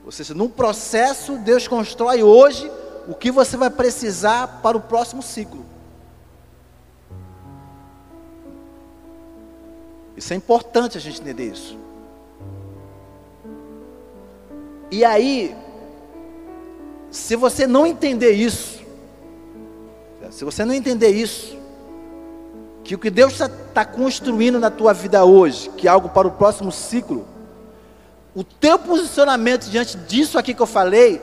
[0.04, 2.70] Ou seja, num processo, Deus constrói hoje
[3.08, 5.66] o que você vai precisar para o próximo ciclo.
[10.18, 11.85] Isso é importante a gente entender isso.
[14.96, 15.54] E aí,
[17.12, 18.82] se você não entender isso,
[20.32, 21.58] se você não entender isso,
[22.82, 26.30] que o que Deus está tá construindo na tua vida hoje, que é algo para
[26.30, 27.28] o próximo ciclo,
[28.34, 31.22] o teu posicionamento diante disso aqui que eu falei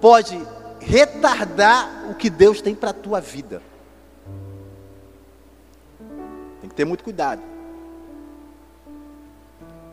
[0.00, 0.36] pode
[0.80, 3.62] retardar o que Deus tem para a tua vida.
[6.60, 7.42] Tem que ter muito cuidado.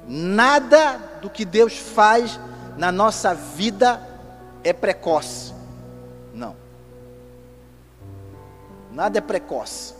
[0.08, 2.39] Nada do que Deus faz
[2.78, 4.02] na nossa vida
[4.64, 5.54] é precoce.
[6.34, 6.56] Não.
[8.92, 9.94] Nada é precoce.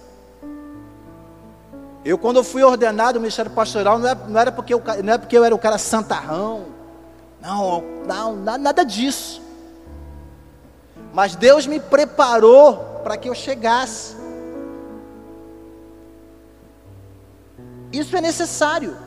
[2.04, 5.14] Eu, quando eu fui ordenado no ministério pastoral, não era, não era, porque, eu, não
[5.14, 6.66] era porque eu era o cara santarrão.
[7.42, 9.42] Não, não, nada disso.
[11.14, 14.16] Mas Deus me preparou para que eu chegasse.
[17.92, 19.05] Isso é necessário.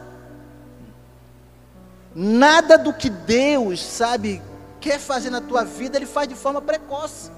[2.21, 4.43] Nada do que Deus, sabe,
[4.81, 7.31] quer fazer na tua vida, Ele faz de forma precoce.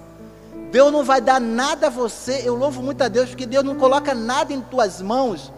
[0.70, 2.41] Deus não vai dar nada a você.
[2.43, 5.53] Eu louvo muito a Deus porque Deus não coloca nada em tuas mãos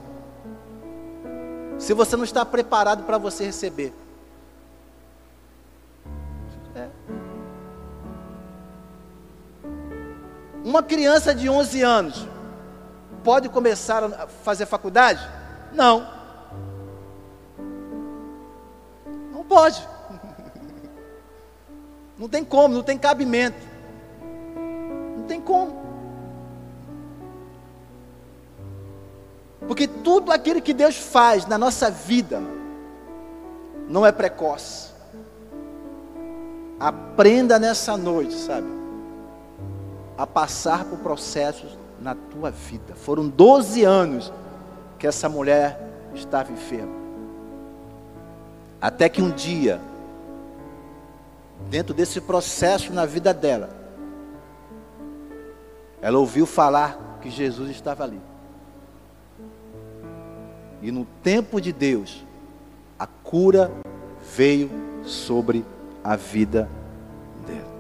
[1.79, 3.95] se você não está preparado para você receber.
[6.75, 6.89] É.
[10.65, 12.27] Uma criança de 11 anos
[13.23, 15.25] pode começar a fazer faculdade?
[15.73, 16.22] Não.
[19.53, 19.87] Pode.
[22.19, 23.59] Não tem como, não tem cabimento.
[25.17, 25.83] Não tem como.
[29.69, 32.43] Porque tudo aquilo que Deus faz na nossa vida
[33.89, 34.91] não é precoce.
[36.81, 38.67] Aprenda nessa noite, sabe?
[40.17, 42.95] A passar por processos na tua vida.
[42.95, 44.33] Foram 12 anos
[44.99, 45.79] que essa mulher
[46.15, 47.02] estava enferma.
[48.83, 49.81] Até que um dia,
[51.71, 53.71] dentro desse processo na vida dela,
[56.01, 58.21] ela ouviu falar que Jesus estava ali.
[60.83, 62.27] E no tempo de Deus,
[62.99, 63.71] a cura
[64.35, 64.69] veio
[65.05, 65.65] sobre
[66.03, 66.69] a vida
[67.47, 67.73] dela.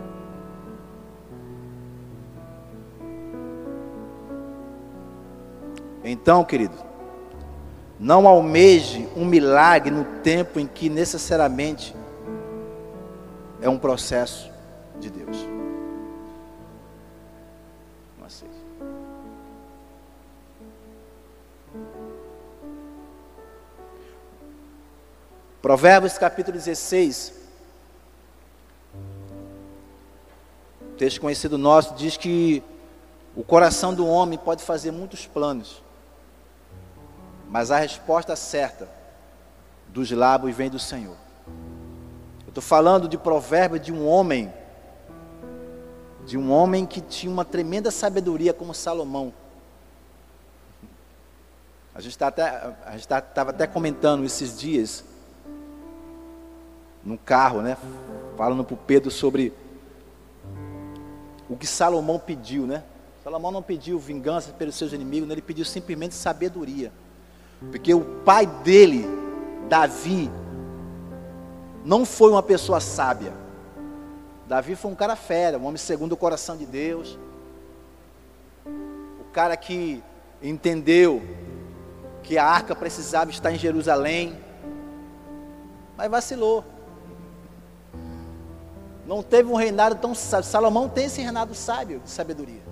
[6.04, 6.91] Então, querido,
[8.02, 11.94] não almeje um milagre no tempo em que necessariamente
[13.60, 14.50] é um processo
[14.98, 15.52] de Deus.
[25.62, 27.34] Provérbios capítulo 16.
[30.98, 32.64] Texto conhecido nosso diz que
[33.36, 35.80] o coração do homem pode fazer muitos planos,
[37.52, 38.88] mas a resposta certa
[39.88, 41.18] dos lábios vem do Senhor.
[42.46, 44.50] Eu estou falando de provérbio de um homem,
[46.24, 49.34] de um homem que tinha uma tremenda sabedoria como Salomão.
[51.94, 52.28] A gente tá
[52.96, 55.04] estava até, até comentando esses dias
[57.04, 57.76] no carro, né?
[58.34, 59.52] Falando para o Pedro sobre
[61.50, 62.82] o que Salomão pediu, né?
[63.22, 65.34] Salomão não pediu vingança pelos seus inimigos, né?
[65.34, 66.90] ele pediu simplesmente sabedoria.
[67.70, 69.06] Porque o pai dele,
[69.68, 70.30] Davi,
[71.84, 73.32] não foi uma pessoa sábia.
[74.46, 77.18] Davi foi um cara fera, um homem segundo o coração de Deus.
[78.66, 80.02] O cara que
[80.42, 81.22] entendeu
[82.22, 84.38] que a arca precisava estar em Jerusalém,
[85.96, 86.64] mas vacilou.
[89.06, 90.48] Não teve um reinado tão sábio.
[90.48, 92.62] Salomão tem esse reinado sábio de sabedoria.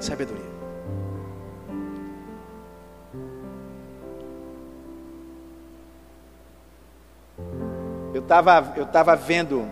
[0.00, 0.51] Sabedoria.
[8.14, 9.68] Eu estava eu tava vendo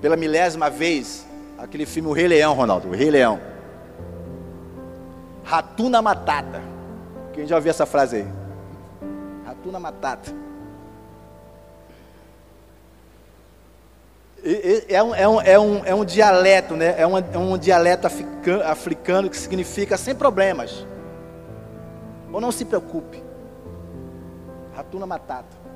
[0.00, 1.26] pela milésima vez
[1.58, 2.88] aquele filme O Rei Leão, Ronaldo.
[2.88, 3.40] O Rei Leão.
[5.44, 6.62] Ratuna Matata.
[7.32, 8.26] Quem já ouviu essa frase aí?
[9.44, 10.32] Ratuna Matata.
[14.88, 16.94] É um, é, um, é, um, é um dialeto, né?
[16.98, 20.86] É um, é um dialeto africano, africano que significa sem problemas.
[22.32, 23.22] Ou não se preocupe.
[24.74, 25.69] Ratuna Matata.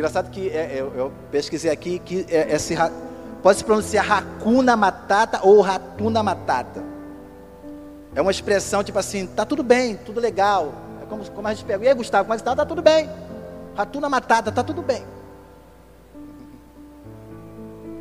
[0.00, 2.74] Engraçado que é, eu, eu, pesquisei aqui que é, esse,
[3.42, 6.82] pode se pronunciar Hakuna Matata ou Ratuna Matata.
[8.14, 10.72] É uma expressão tipo assim, tá tudo bem, tudo legal.
[11.02, 12.56] É como, como a gente pega, e aí Gustavo, mas está?
[12.56, 13.10] Tá tudo bem.
[13.76, 15.04] Ratuna Matata, tá tudo bem.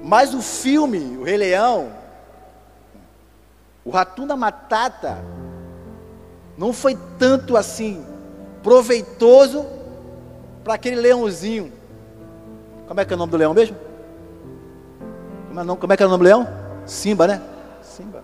[0.02, 1.92] Mas o filme, o Rei Leão,
[3.84, 5.22] o Ratuna Matata,
[6.58, 8.06] não foi tanto assim
[8.64, 9.66] proveitoso
[10.64, 11.78] para aquele leãozinho.
[12.90, 13.78] Como é que é o nome do leão mesmo?
[15.48, 16.48] Como é, nome, como é que é o nome do leão?
[16.88, 17.40] Simba, né?
[17.84, 18.24] Simba.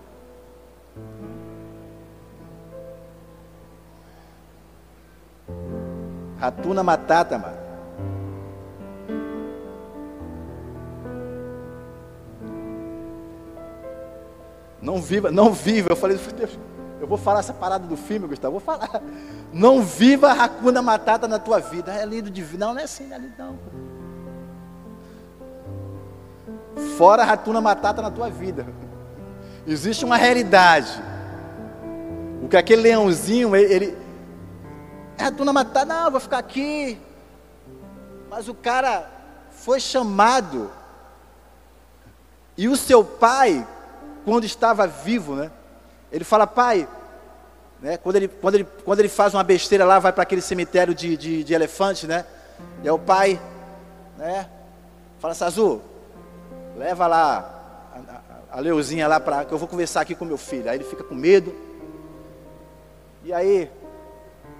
[6.40, 7.56] Ratuna Matata, mano.
[14.82, 15.90] Não viva, não viva.
[15.92, 16.58] Eu falei, Deus,
[17.00, 18.58] eu vou falar essa parada do filme, Gustavo.
[18.58, 19.00] Vou falar.
[19.52, 21.92] Não viva Hakuna Matata na tua vida.
[21.94, 22.66] É lindo de vida.
[22.66, 23.95] Não, não é assim, não é lindo, não.
[26.96, 28.66] Fora a Hakuna Matata na tua vida.
[29.66, 31.02] Existe uma realidade.
[32.42, 33.72] O que aquele leãozinho, ele.
[33.72, 33.98] ele
[35.18, 37.00] é Hakuna Matata, não, vou ficar aqui.
[38.28, 39.08] Mas o cara
[39.50, 40.70] foi chamado.
[42.56, 43.66] E o seu pai
[44.26, 45.52] quando estava vivo, né?
[46.10, 46.88] Ele fala, pai,
[47.80, 47.96] né?
[47.96, 51.16] Quando ele, quando ele, quando ele faz uma besteira lá, vai para aquele cemitério de,
[51.16, 52.26] de, de elefante, né?
[52.82, 53.40] E é o pai,
[54.18, 54.48] né?
[55.20, 55.80] Fala, Sazu,
[56.76, 60.38] leva lá a, a, a Leuzinha lá para que eu vou conversar aqui com meu
[60.38, 60.68] filho.
[60.68, 61.54] Aí ele fica com medo.
[63.24, 63.70] E aí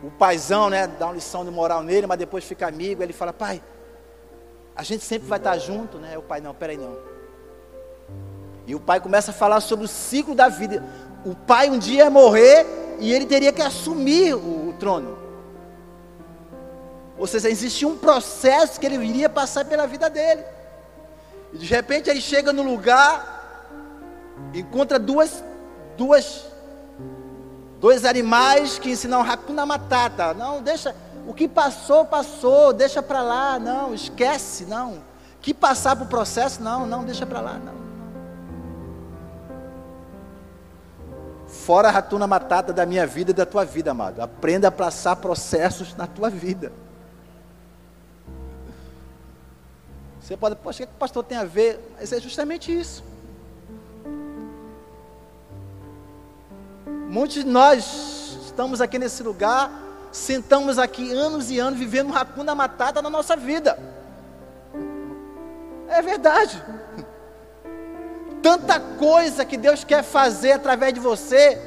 [0.03, 3.03] o paizão, né, dá uma lição de moral nele, mas depois fica amigo.
[3.03, 3.63] Ele fala, pai,
[4.75, 6.19] a gente sempre vai estar junto, né?
[6.19, 6.97] O pai, não, peraí não.
[8.67, 10.85] E o pai começa a falar sobre o ciclo da vida.
[11.25, 12.67] O pai um dia ia morrer
[12.99, 15.17] e ele teria que assumir o, o trono.
[17.19, 20.45] Ou seja, existia um processo que ele iria passar pela vida dele.
[21.57, 23.35] De repente ele chega no lugar,
[24.55, 25.43] encontra duas,
[25.97, 26.45] duas,
[27.81, 30.35] dois animais que ensinam Hakuna Matata.
[30.35, 30.95] Não, deixa,
[31.27, 34.99] o que passou, passou, deixa para lá, não, esquece, não.
[35.41, 37.77] Que passar para o processo, não, não, deixa para lá, não.
[41.47, 44.21] Fora a ratuna matata da minha vida e da tua vida, amado.
[44.21, 46.73] Aprenda a passar processos na tua vida.
[50.27, 51.79] Você pode, poxa, o que o pastor tem a ver?
[51.99, 53.05] Mas é justamente isso.
[57.09, 59.71] Muitos de nós estamos aqui nesse lugar,
[60.11, 63.79] sentamos aqui anos e anos vivendo racuna matata na nossa vida.
[65.89, 66.61] É verdade
[68.47, 71.61] tanta coisa que Deus quer fazer através de você,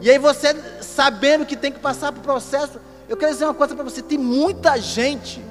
[0.00, 3.74] E aí você, sabendo que tem que passar por processo, eu quero dizer uma coisa
[3.74, 5.42] para você: tem muita gente,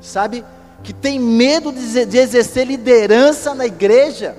[0.00, 0.44] sabe,
[0.82, 4.36] que tem medo de, exercer liderança na igreja,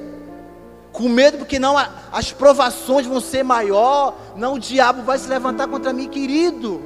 [0.91, 1.75] com medo porque não
[2.11, 6.81] as provações vão ser maior, não o diabo vai se levantar contra mim, querido.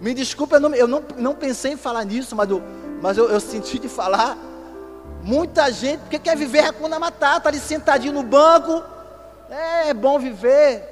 [0.00, 2.62] Me desculpa, eu não, eu não, não pensei em falar nisso, mas, eu,
[3.00, 4.36] mas eu, eu senti de falar.
[5.22, 8.82] Muita gente, porque quer viver Hakuna Matata, está ali sentadinho no banco.
[9.48, 10.82] É, é bom viver.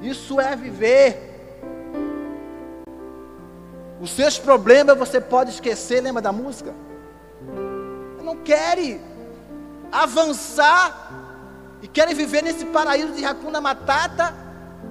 [0.00, 1.27] Isso é viver.
[4.00, 6.72] Os seus problemas você pode esquecer, lembra da música?
[8.22, 9.00] Não querem
[9.90, 11.10] avançar
[11.82, 14.34] e querem viver nesse paraíso de Hakuna Matata,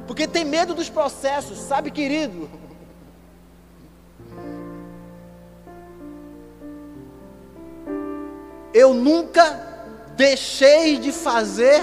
[0.06, 2.50] porque tem medo dos processos, sabe, querido?
[8.74, 9.68] Eu nunca
[10.16, 11.82] deixei de fazer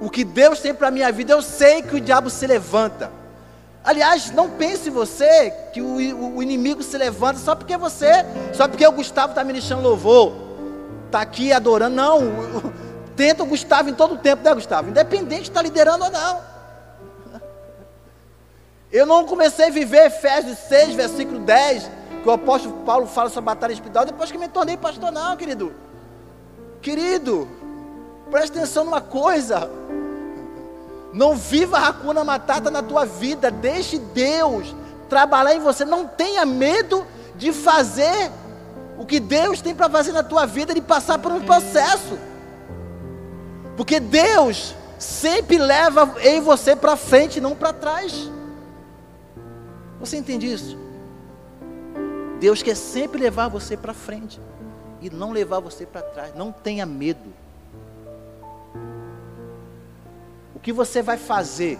[0.00, 1.32] o que Deus tem para a minha vida.
[1.32, 3.19] Eu sei que o diabo se levanta.
[3.82, 8.86] Aliás, não pense você que o, o inimigo se levanta só porque você, só porque
[8.86, 10.34] o Gustavo está ministrando louvor,
[11.06, 11.96] está aqui adorando.
[11.96, 12.20] Não,
[13.16, 14.90] tenta o Gustavo em todo o tempo, né, Gustavo?
[14.90, 16.50] Independente de estar tá liderando ou não.
[18.92, 21.90] Eu não comecei a viver Efésios 6, versículo 10,
[22.22, 25.36] que o apóstolo Paulo fala sobre a batalha espiritual, depois que me tornei pastor, não,
[25.36, 25.72] querido.
[26.82, 27.48] Querido,
[28.30, 29.70] preste atenção numa coisa.
[31.12, 33.50] Não viva racuna matata na tua vida.
[33.50, 34.74] Deixe Deus
[35.08, 35.84] trabalhar em você.
[35.84, 37.06] Não tenha medo
[37.36, 38.30] de fazer
[38.98, 42.18] o que Deus tem para fazer na tua vida, de passar por um processo.
[43.76, 48.30] Porque Deus sempre leva em você para frente, não para trás.
[49.98, 50.78] Você entende isso?
[52.38, 54.40] Deus quer sempre levar você para frente
[55.00, 56.34] e não levar você para trás.
[56.34, 57.32] Não tenha medo.
[60.60, 61.78] O que você vai fazer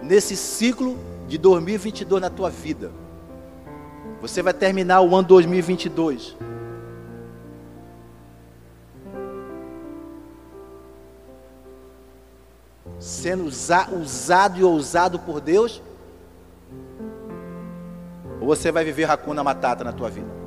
[0.00, 0.96] nesse ciclo
[1.26, 2.92] de 2022 na tua vida?
[4.20, 6.36] Você vai terminar o ano 2022
[13.00, 15.82] sendo usado e ousado por Deus
[18.40, 20.37] ou você vai viver racuna matata na tua vida?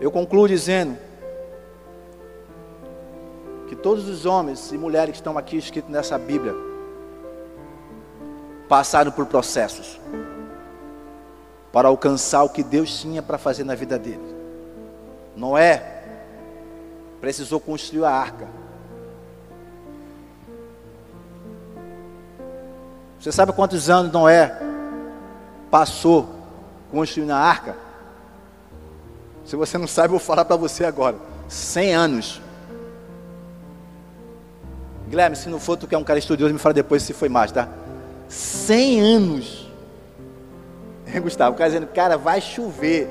[0.00, 0.96] Eu concluo dizendo
[3.68, 6.54] que todos os homens e mulheres que estão aqui escritos nessa Bíblia
[8.68, 10.00] passaram por processos
[11.72, 14.34] para alcançar o que Deus tinha para fazer na vida deles.
[15.36, 16.02] Noé
[17.20, 18.46] precisou construir a arca
[23.24, 24.54] Você sabe quantos anos Noé
[25.70, 26.28] passou
[26.90, 27.74] construindo a arca?
[29.44, 31.16] Se você não sabe, eu vou falar para você agora.
[31.48, 32.42] 100 anos.
[35.08, 37.28] Guilherme, se não for tu que é um cara estudioso, me fala depois se foi
[37.28, 37.68] mais, tá?
[38.28, 39.64] 100 anos.
[41.06, 43.08] É, Gustavo, o cara dizendo, cara, vai chover.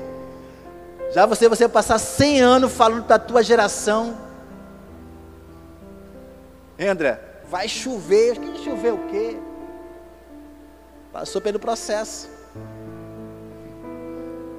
[1.14, 4.14] Já você, você passar 100 anos falando para a tua geração.
[6.78, 8.36] André, vai chover.
[8.38, 9.38] Que chover o quê?
[11.12, 12.28] Passou pelo processo.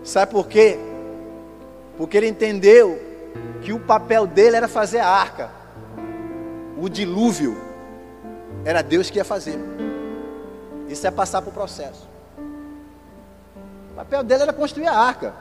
[0.02, 0.80] Sabe por quê?
[1.98, 3.02] Porque ele entendeu
[3.62, 5.50] que o papel dele era fazer a arca.
[6.78, 7.58] O dilúvio
[8.64, 9.58] era Deus que ia fazer.
[10.88, 12.08] Isso é passar por processo.
[13.92, 15.34] O papel dele era construir a arca.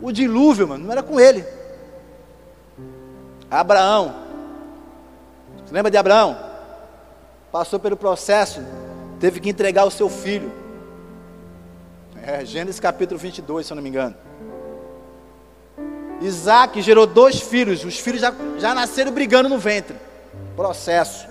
[0.00, 1.44] O dilúvio, mano, não era com ele.
[3.50, 4.14] Abraão.
[5.64, 6.38] Você lembra de Abraão?
[7.50, 8.60] Passou pelo processo
[9.18, 10.50] teve que entregar o seu filho.
[12.22, 14.14] É, Gênesis capítulo 22, se eu não me engano.
[16.20, 19.96] Isaac gerou dois filhos, os filhos já, já nasceram brigando no ventre.
[20.56, 21.28] Processo.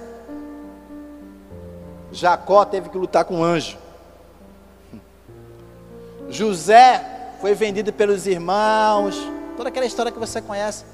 [2.12, 3.78] Jacó teve que lutar com um anjo.
[6.30, 9.16] José foi vendido pelos irmãos.
[9.56, 10.86] Toda aquela história que você conhece.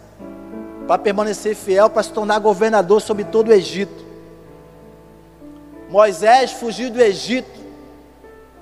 [0.87, 4.03] Para permanecer fiel, para se tornar governador sobre todo o Egito.
[5.89, 7.61] Moisés fugiu do Egito,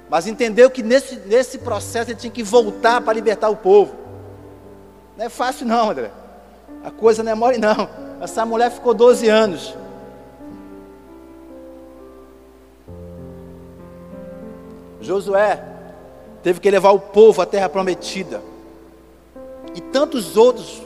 [0.09, 4.00] mas entendeu que nesse, nesse processo ele tinha que voltar para libertar o povo.
[5.21, 6.11] Não é fácil não, André.
[6.83, 7.87] A coisa não é mole não.
[8.19, 9.77] Essa mulher ficou 12 anos.
[14.99, 15.63] Josué
[16.41, 18.41] teve que levar o povo à terra prometida.
[19.75, 20.81] E tantos outros.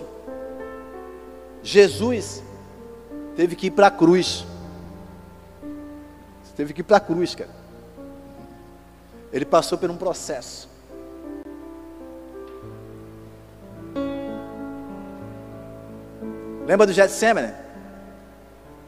[1.63, 2.43] Jesus
[3.37, 4.45] teve que ir para a cruz.
[6.57, 7.51] Teve que ir para a cruz, cara.
[9.31, 10.74] Ele passou por um processo.
[16.65, 17.53] Lembra do Getsemane?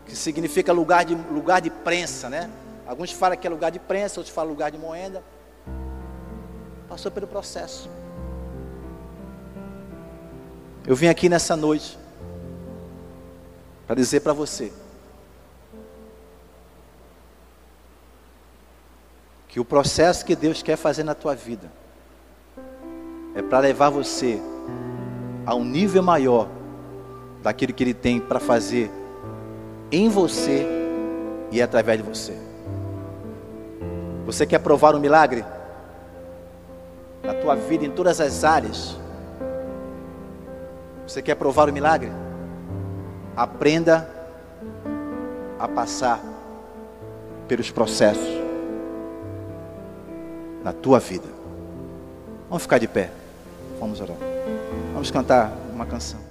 [0.05, 2.49] Que significa lugar de, lugar de prensa, né?
[2.87, 5.23] Alguns falam que é lugar de prensa, outros falam lugar de moenda.
[6.89, 7.89] Passou pelo processo.
[10.85, 11.99] Eu vim aqui nessa noite
[13.85, 14.71] para dizer para você
[19.49, 21.69] que o processo que Deus quer fazer na tua vida
[23.35, 24.41] é para levar você
[25.45, 26.56] a um nível maior
[27.41, 28.91] daquilo que Ele tem para fazer
[29.91, 30.67] em você
[31.51, 32.33] e através de você.
[34.25, 35.45] Você quer provar um milagre?
[37.23, 38.97] Na tua vida, em todas as áreas.
[41.07, 42.11] Você quer provar o milagre?
[43.35, 44.09] Aprenda
[45.57, 46.21] a passar
[47.47, 48.27] pelos processos
[50.63, 51.27] na tua vida.
[52.49, 53.09] Vamos ficar de pé.
[53.79, 54.17] Vamos orar.
[54.93, 56.26] Vamos cantar uma canção.